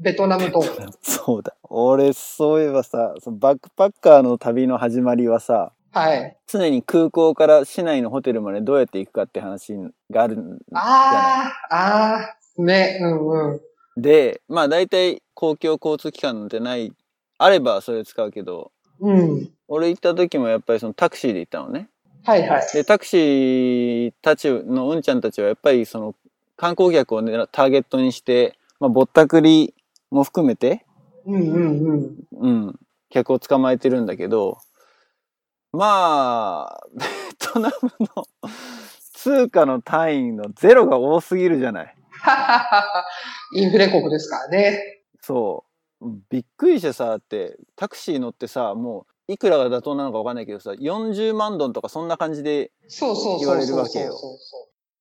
[0.00, 0.62] ベトナムと。
[1.02, 1.56] そうだ。
[1.70, 6.36] 俺、そういえばさ、そのバックパッカーの旅の始まりはさ、はい。
[6.46, 9.74] 常に空港から市内のホテルまでどうやって行くかって話
[10.10, 12.14] があるんじゃないああ、あ
[12.58, 13.60] あ、ね、うんうん。
[14.02, 16.92] で、まあ大体公共交通機関じゃない、
[17.38, 19.50] あればそれ使うけど、うん。
[19.68, 21.88] 俺行った時もやっぱりそのタクシーで行ったのね。
[22.24, 22.62] はいはい。
[22.72, 26.14] で、タクシーたちのうんちゃんたちはやっぱりその
[26.56, 29.74] 観光客を、ね、ターゲットにして、まあぼったくり
[30.10, 30.84] も含めて、
[31.26, 32.16] うんうんうん。
[32.32, 32.78] うん、
[33.10, 34.58] 客を捕まえてるんだけど、
[35.72, 37.04] まあ、 ベ
[37.38, 38.24] トナムの
[39.14, 41.94] 通貨の単位のゼロが多すぎるじゃない。
[43.54, 45.02] インフレ国ですからね。
[45.20, 45.64] そ
[46.00, 46.06] う。
[46.30, 52.72] びっくりしてさ、だって、タクシー乗ってさ、もう、いくらが妥当なのかわかんないけどさ、40万ドンとかそんな感じで。
[53.40, 54.14] 言われるわけよ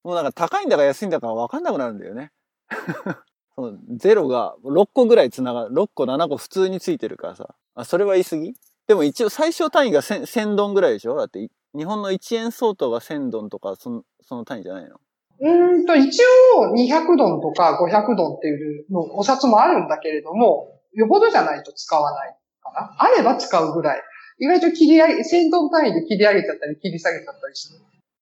[0.03, 2.31] もうなんか高いんだか安いんだかわかんなくなるんだよね。
[3.95, 7.55] ゼロが6個ぐらい繋がる、6個7個普通についてるからさ。
[7.75, 8.55] あ、それは言い過ぎ？
[8.87, 11.15] でも一応最小単位が 1000, ドンぐらいでしょ？
[11.15, 14.95] だって、日本の1円相当が1000ドンとか、その、その単位じゃないの？
[15.39, 16.21] うんと、一
[16.55, 22.95] 応200ドンとか500ドンっていうのお札もあるんだけれども、よほどじゃないと使わないかな。
[22.97, 24.01] あれば使うぐらい。
[24.39, 27.79] 意外と切り上げ、1000ドン単位で切り上げちゃったり切り下げちゃったりする。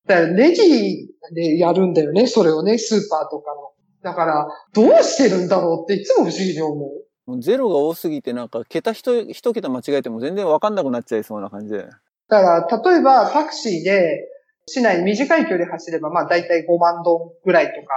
[0.08, 3.72] だからレジでやるんだよね、それをね、スーパーとかの。
[4.04, 6.90] だから、どうしてるんだろうっていつも不思議に思う。
[7.26, 11.88] もうゼロが多すぎてなんか、桁一一桁間違えても全然わかんなくなっちゃいそうな感じで。
[12.30, 14.28] だから、例えばタクシーで
[14.68, 17.94] 市内短い距離走れば、まあ大体5万ドンぐらいとか、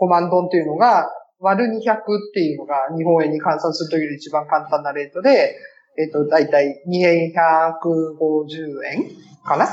[0.00, 1.08] 5万ドンっていうのが、
[1.38, 1.98] 割る200っ
[2.32, 5.56] ていうのが日本円に換算するという一番簡単なレートで、
[5.98, 9.10] えっ、と、大体2150円
[9.44, 9.68] かな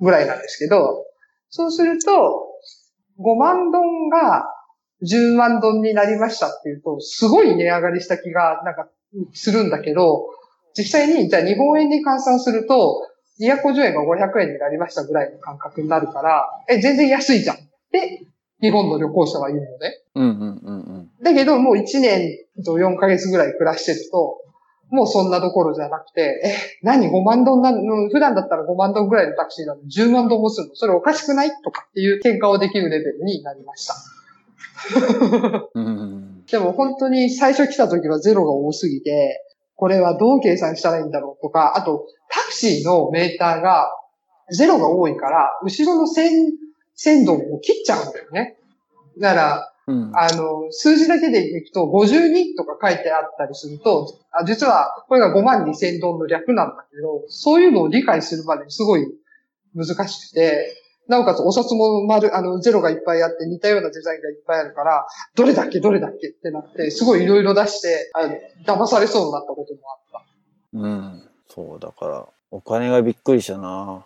[0.00, 1.06] ぐらいなんですけど、
[1.48, 2.10] そうすると、
[3.20, 4.44] 5万ドンが
[5.02, 8.88] 10万ドンになりましたっていうと、すごい値上がりした気が、なんか、
[9.32, 10.26] するんだけど、
[10.76, 13.06] 実際に、じゃあ日本円に換算すると、
[13.40, 17.58] 250円が500円になりましたぐらいの感覚になるから、え、全然安いじゃんっ
[17.90, 18.26] て、
[18.60, 20.02] 日本の旅行者は言うのね。
[20.14, 21.10] うんうんうんうん。
[21.22, 24.36] だけど、もう1年と4ヶ月ぐらい暮らしてると、
[24.90, 30.74] もうそんなどころじゃなくて、え、何5万ドンなの、普段だったら5万ドンぐらいのタクシーなのに10万ドンもするの？
[30.74, 31.50] それおかしくない？
[31.64, 33.94] とかっていう喧嘩をできるレベルになりました。
[36.50, 39.44] でも本当に最初来た時はゼロが多すぎて、
[39.76, 43.90] これはどう計算したらいいんだろうとか、あとタクシーのメーターが
[44.50, 46.52] ゼロが多いから、後ろの線、
[46.94, 48.58] 線度を切っちゃうんだよね。
[49.18, 50.12] だから、うん。
[50.14, 59.06] あの、数字だけでいくと52とか書いてあったりすると、あ実はこれが5万2千ドンの略なんだけど、そういうのを理解するまでにすごい
[59.74, 60.76] 難しくて、
[61.10, 68.34] なおかつお札も丸、あの、ゼロがいっぱいあって似たようなデザインがいっぱいあるから、どれだっけどれだっけってなって、すごいいろいろ出して、あの
[68.64, 70.24] 騙されそうになったこともあった。
[70.72, 71.28] うん。
[71.48, 74.04] そう、だから、お金がびっくりしたな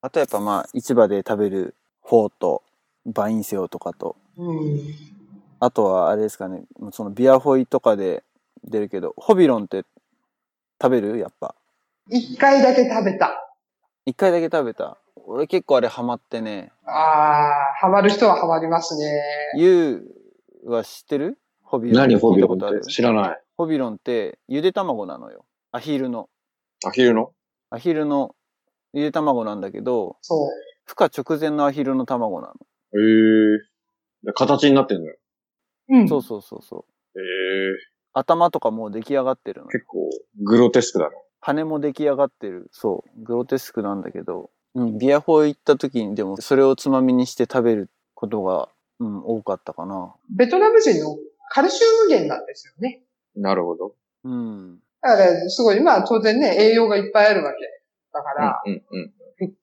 [0.00, 1.74] あとやっぱまあ、市場で食べる
[2.04, 2.62] フォーと、
[3.04, 4.80] バインセオとかと、うん。
[5.60, 8.22] あとはあれですかね、そのビアホイとかで
[8.64, 9.84] 出るけど、ホビロンって
[10.80, 11.18] 食べる？
[11.18, 11.54] やっぱ。
[12.08, 13.50] 一回だけ食べた。
[14.06, 14.98] 一回だけ食べた。
[15.26, 16.72] 俺結構あれハマってね。
[16.86, 19.20] ああ、ハマる人はハマりますね。
[19.56, 20.06] ユ
[20.64, 21.38] ウは知ってる？
[21.62, 21.96] ホビロン。
[21.96, 22.80] 何ホビロンっ聞いたことある？
[22.82, 22.92] て？
[22.92, 23.40] 知らない。
[23.56, 25.44] ホビロンってゆで卵なのよ。
[25.72, 26.28] アヒルの。
[26.86, 27.32] アヒルの？
[27.70, 28.34] アヒルの
[28.92, 30.48] ゆで卵なんだけど、そう。
[30.88, 32.54] 孵化直前のアヒルの卵なの。
[32.54, 33.02] へ
[34.26, 34.32] え。
[34.34, 35.16] 形になってんのよ。
[35.88, 36.08] うん。
[36.08, 37.18] そうそうそうそう。
[37.18, 37.26] へえ。
[38.12, 39.68] 頭とかもう出来上がってるの。
[39.68, 40.08] 結構、
[40.44, 41.12] グロテスクだな。
[41.40, 42.68] 羽も出来上がってる。
[42.70, 43.24] そう。
[43.24, 48.68] グロテスクなんだけど、うん、ビアホイ行った時にでもそれをつまみにして食べることが、
[49.00, 50.14] うん、多かったかな。
[50.30, 51.16] ベトナム人の
[51.50, 53.02] カルシウム源なんですよね。
[53.36, 53.94] なるほど。
[54.24, 54.78] うん。
[55.00, 57.58] だから、すごい、まあ当然ね、栄養がいっぱいあるわけ。
[58.12, 59.54] だから、うんうんうん。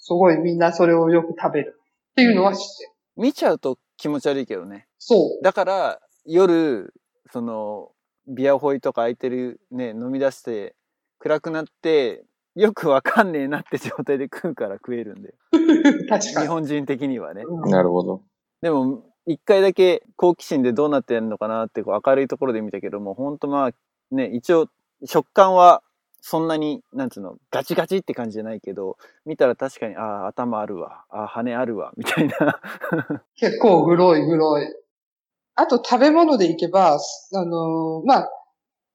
[0.00, 1.80] すごいみんなそれをよく食べる。
[2.12, 2.90] っていうのは知ってる。
[3.16, 4.86] 見ちゃうと気持ち悪いけどね。
[4.98, 5.42] そう。
[5.42, 6.92] だから、夜、
[7.32, 7.90] その、
[8.28, 10.74] ビアホイとか空いてるね、飲み出して、
[11.18, 12.24] 暗くなって、
[12.56, 15.34] よくわかんねえなって状態で食うから食えるんで。
[16.08, 16.46] 確かに。
[16.46, 17.42] 日本人的にはね。
[17.46, 18.22] うんなるほど。
[18.62, 23.70] でも、一回だけ好奇心でどうなってんのかなってこう明るいところで見たけども、ほんとまあ、
[24.14, 24.68] ね、一応、
[25.04, 25.82] 食感は
[26.22, 28.96] そんなに、なんつうの、ガチガチって感じじゃないけど、
[29.26, 32.60] 見たら確かに、ああ、頭あるわ、ああ、羽あるわ、みたいな。
[33.36, 34.66] 結構グロいグロい。
[35.56, 38.30] あと食べ物でいけば、あのーまあ、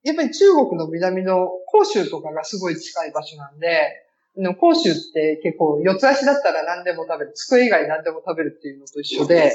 [0.04, 4.06] やっぱり中国の南の広州とかがすごい近い場所なんで、
[4.38, 7.34] あの広州って結構四つ足だったら何でも食べる。
[7.36, 9.52] 机以外何でも食べるっていうのと一緒で、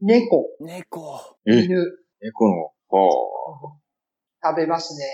[0.00, 1.36] 猫、猫。
[1.46, 3.76] え犬、猫の、は
[4.42, 5.04] 食べますね。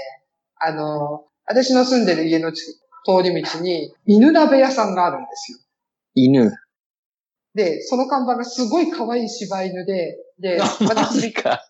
[0.57, 2.62] あのー私の住んでる家のち
[3.05, 5.59] 通り道に犬鍋屋さんがあるんですよ。
[6.14, 6.53] 犬。
[7.55, 11.66] で、その看板がすごい可愛い柴犬で、で、 私、か。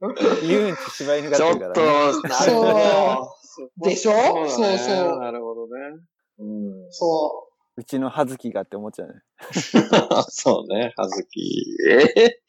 [0.42, 2.12] 遊園地柴犬がちょっってるから、ね。
[2.12, 3.88] と、なるほど。
[3.88, 4.12] でしょ？
[4.12, 5.98] だねそうそうなるほどね。
[6.38, 6.92] うん。
[6.92, 9.14] そうちの葉月がって思っちゃうね。
[10.30, 11.64] そうね、はずき。
[11.88, 12.40] え？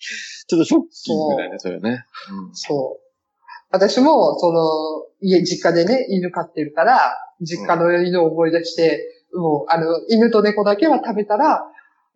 [0.47, 2.05] ちょっとショッキングだよね、それね。
[2.51, 3.09] う、そう。
[3.71, 11.63] 私も、その、家、実家でね、犬飼ってるから、実家の犬を思い出して、もう、あの、犬と猫だけは食べたら、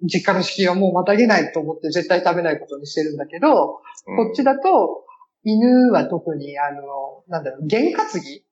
[0.01, 3.81] 実家の敷居はもうまたげないと思って絶対食べないことにしてるんだけど、こ
[4.31, 5.05] っちだと、
[5.43, 8.45] 犬は特に、あの、なんだろう、験担ぎ？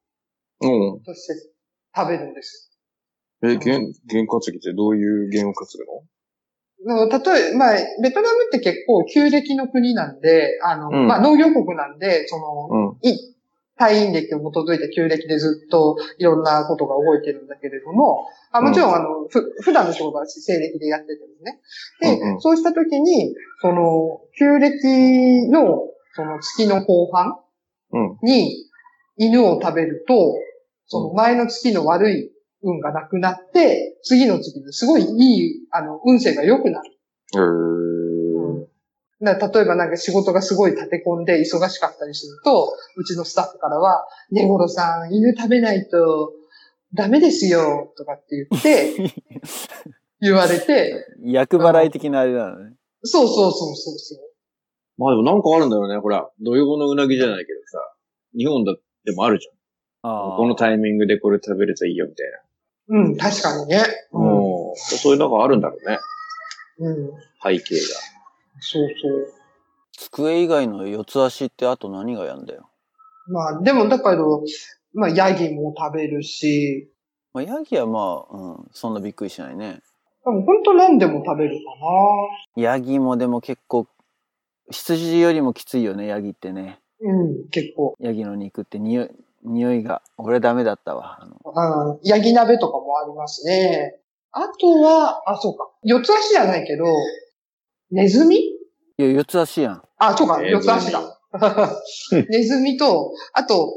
[0.61, 1.03] うん。
[1.03, 1.33] として
[1.95, 2.71] 食べるんです。
[3.43, 5.67] え、験、験担ぎってどういう験を担
[6.83, 7.07] ぐの？
[7.07, 12.97] の例え、まあ、ベトナムって結構旧暦の国なんで、あの、うんまあ農業国なんで、その、うん。
[13.01, 13.35] い、
[13.79, 21.61] 退院歴を基づいた旧暦でずっといろんなことが動いてるんだけれども、あもちろん、あの、ふ、普段の仕事は西暦でやっててもね。
[22.01, 27.37] で、うんうんそうした時に、その、旧暦の、その月の後半
[27.93, 28.17] うん。
[28.23, 28.65] に
[29.17, 30.35] 犬を食べると、
[30.87, 32.31] その前の月の悪い
[32.63, 36.91] 運がなくなって、次の月にすごいいい、あの、運勢が良くなる。
[37.35, 38.65] へー。
[39.23, 46.33] だから例えばなんか仕事がすごい立て込んで忙しかったりすると、うちのスタッフからは、ねごろさん、犬食べないと
[46.93, 49.13] ダメですよ、とかって言って、
[50.19, 52.75] 言われて、役払い的なあれなのね。
[53.03, 54.30] そうそうそうそうそう。
[55.01, 55.97] まあでもなんかあるんだよね。
[55.97, 57.79] ほら、土曜のうなぎじゃないけどさ、
[58.37, 59.51] 日本だってもあるじゃ
[60.07, 60.11] ん。
[60.11, 62.27] ああこのタイミングでこれ食べるといいよみたい
[62.89, 63.77] うん、確かにね。
[63.77, 64.19] な。
[64.19, 64.75] うん。
[64.75, 65.99] そういうのがあるんだろうね。
[66.79, 67.05] うん。
[67.05, 67.11] うん。
[67.41, 67.81] 背景が。
[68.59, 69.33] そうそう。
[69.97, 72.69] 机以外の四つ足ってあと何がやんだよ。
[73.27, 74.23] まあ、でもだから、
[74.93, 76.91] まあ、ヤギも食べるし、
[77.33, 79.81] まあ、ヤギはまあ、うん、そんなびっくりしないね。
[80.25, 81.55] でも本当何でも食べる
[82.55, 83.87] かヤギもでも結構、
[84.71, 86.79] 羊よりもきついよね、ヤギってね。
[87.01, 87.13] な。
[87.13, 87.95] うん、結構。
[87.99, 89.09] ヤギの肉って匂い、
[89.43, 91.19] 匂いが、俺ダメだったわ。
[91.21, 93.99] あのうん、ヤギ鍋とかもありますね。
[94.31, 95.69] あとは、あ、そうか。
[95.83, 96.85] 四つ足じゃないけど、
[97.91, 98.37] ネズミ？
[98.37, 98.55] い
[98.97, 99.83] や、四つ足やん。
[99.97, 101.01] あ、そうか、四つ足だ。
[102.29, 103.73] ネズミと、あと、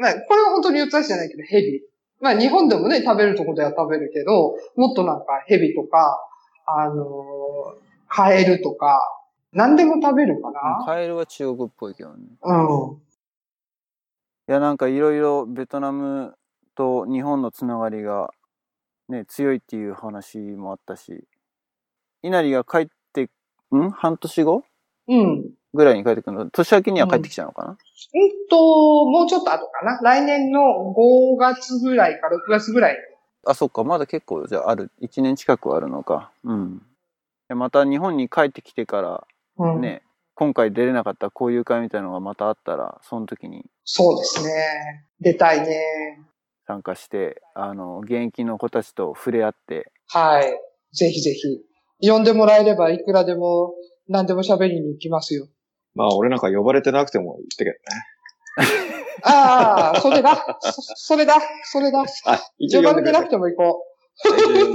[0.00, 1.82] まあ、これは本当に四つ足じゃないけど、ヘビ。
[2.20, 6.20] まあ、日本でもね、食べるとこでは食べるけど、もっとなんかヘビとか、
[6.66, 9.00] あのーカエルとか、
[9.58, 10.84] 何でも食べるかな。
[10.86, 12.16] カエルは中国っぽいけどね。
[12.44, 12.92] うん。
[12.92, 16.36] いや、なんかいろいろベトナム
[16.76, 18.30] と日本のつながりが
[19.08, 21.24] ね、強いっていう話もあったし、
[22.22, 23.28] 稲荷が帰って、
[23.74, 23.90] ん？
[23.90, 24.62] 半年後？
[25.08, 25.50] うん。
[25.74, 26.50] ぐらいに帰ってくるの？
[26.50, 27.76] 年明けには帰ってきちゃうのかな、うん
[28.48, 29.98] と、もうちょっと後かな？
[30.02, 30.60] 来年の
[30.96, 32.96] 5月ぐらいか6月ぐらい。
[33.44, 36.30] あ、そっか、まだ結構じゃあある、1年近くはあるのか。
[36.44, 36.82] うん。
[37.48, 39.26] でまた日本に帰ってきてから
[39.58, 39.80] うん。
[39.80, 40.02] ね、
[40.34, 45.06] 今回出れなかった交流会みたいなのがまたあったら、その時にそうですね。
[45.20, 46.24] 出たいね。
[46.66, 50.58] 参加して、あの、現役の子たちと触れ合って、はい。
[50.94, 52.08] ぜひぜひ。
[52.08, 53.74] 呼んでもらえればいくらでも
[54.08, 55.48] 何でも喋りに行きますよ。
[55.94, 57.78] まあ俺なんか呼ばれてなくても言ってけどね。
[59.24, 60.58] ああ、それだ。
[60.60, 61.34] そそれだ。
[61.64, 62.04] それだ。
[62.26, 63.84] あ、一呼応呼んでくればれてなくても行こ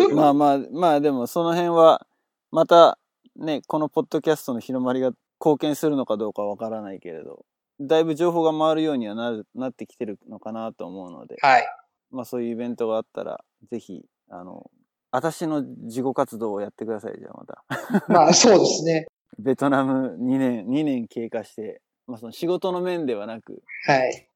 [0.10, 0.16] た。
[0.16, 2.06] まあまあ、まあでもその辺は、
[2.52, 2.98] また
[3.36, 7.46] ね、このポッドキャストの広まりが貢献するのかどうかわからないけれど、
[7.82, 11.38] だいぶ情報が回るようにはなる、なってきてるのかなと思うので、う。
[11.46, 11.68] はい。
[12.12, 14.70] まあそういうイベントがあったら、ぜひ、あの、
[15.12, 18.12] 私の事後活動をやってください、じゃあまた。
[18.12, 19.08] まあ、そうですね。
[19.40, 24.28] ベトナム2年、2年経過して、まあその仕事の面ではなく、はい。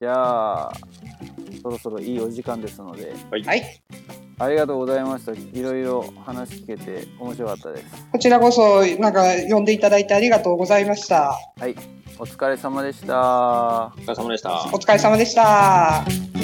[0.00, 0.72] じゃあ、
[1.62, 3.82] そろそろいいお時間ですので、はい。
[4.38, 5.32] ありがとうございました。
[5.32, 8.08] いろいろ話聞けて面白かったです。
[8.10, 11.38] こちらこそ、なんか、呼んでいただいてありがとうございました。
[11.58, 11.76] はい、
[12.18, 13.92] お疲れ様でした。
[13.98, 14.78] お疲れ様でしたお。
[14.78, 16.39] 疲れ様でした。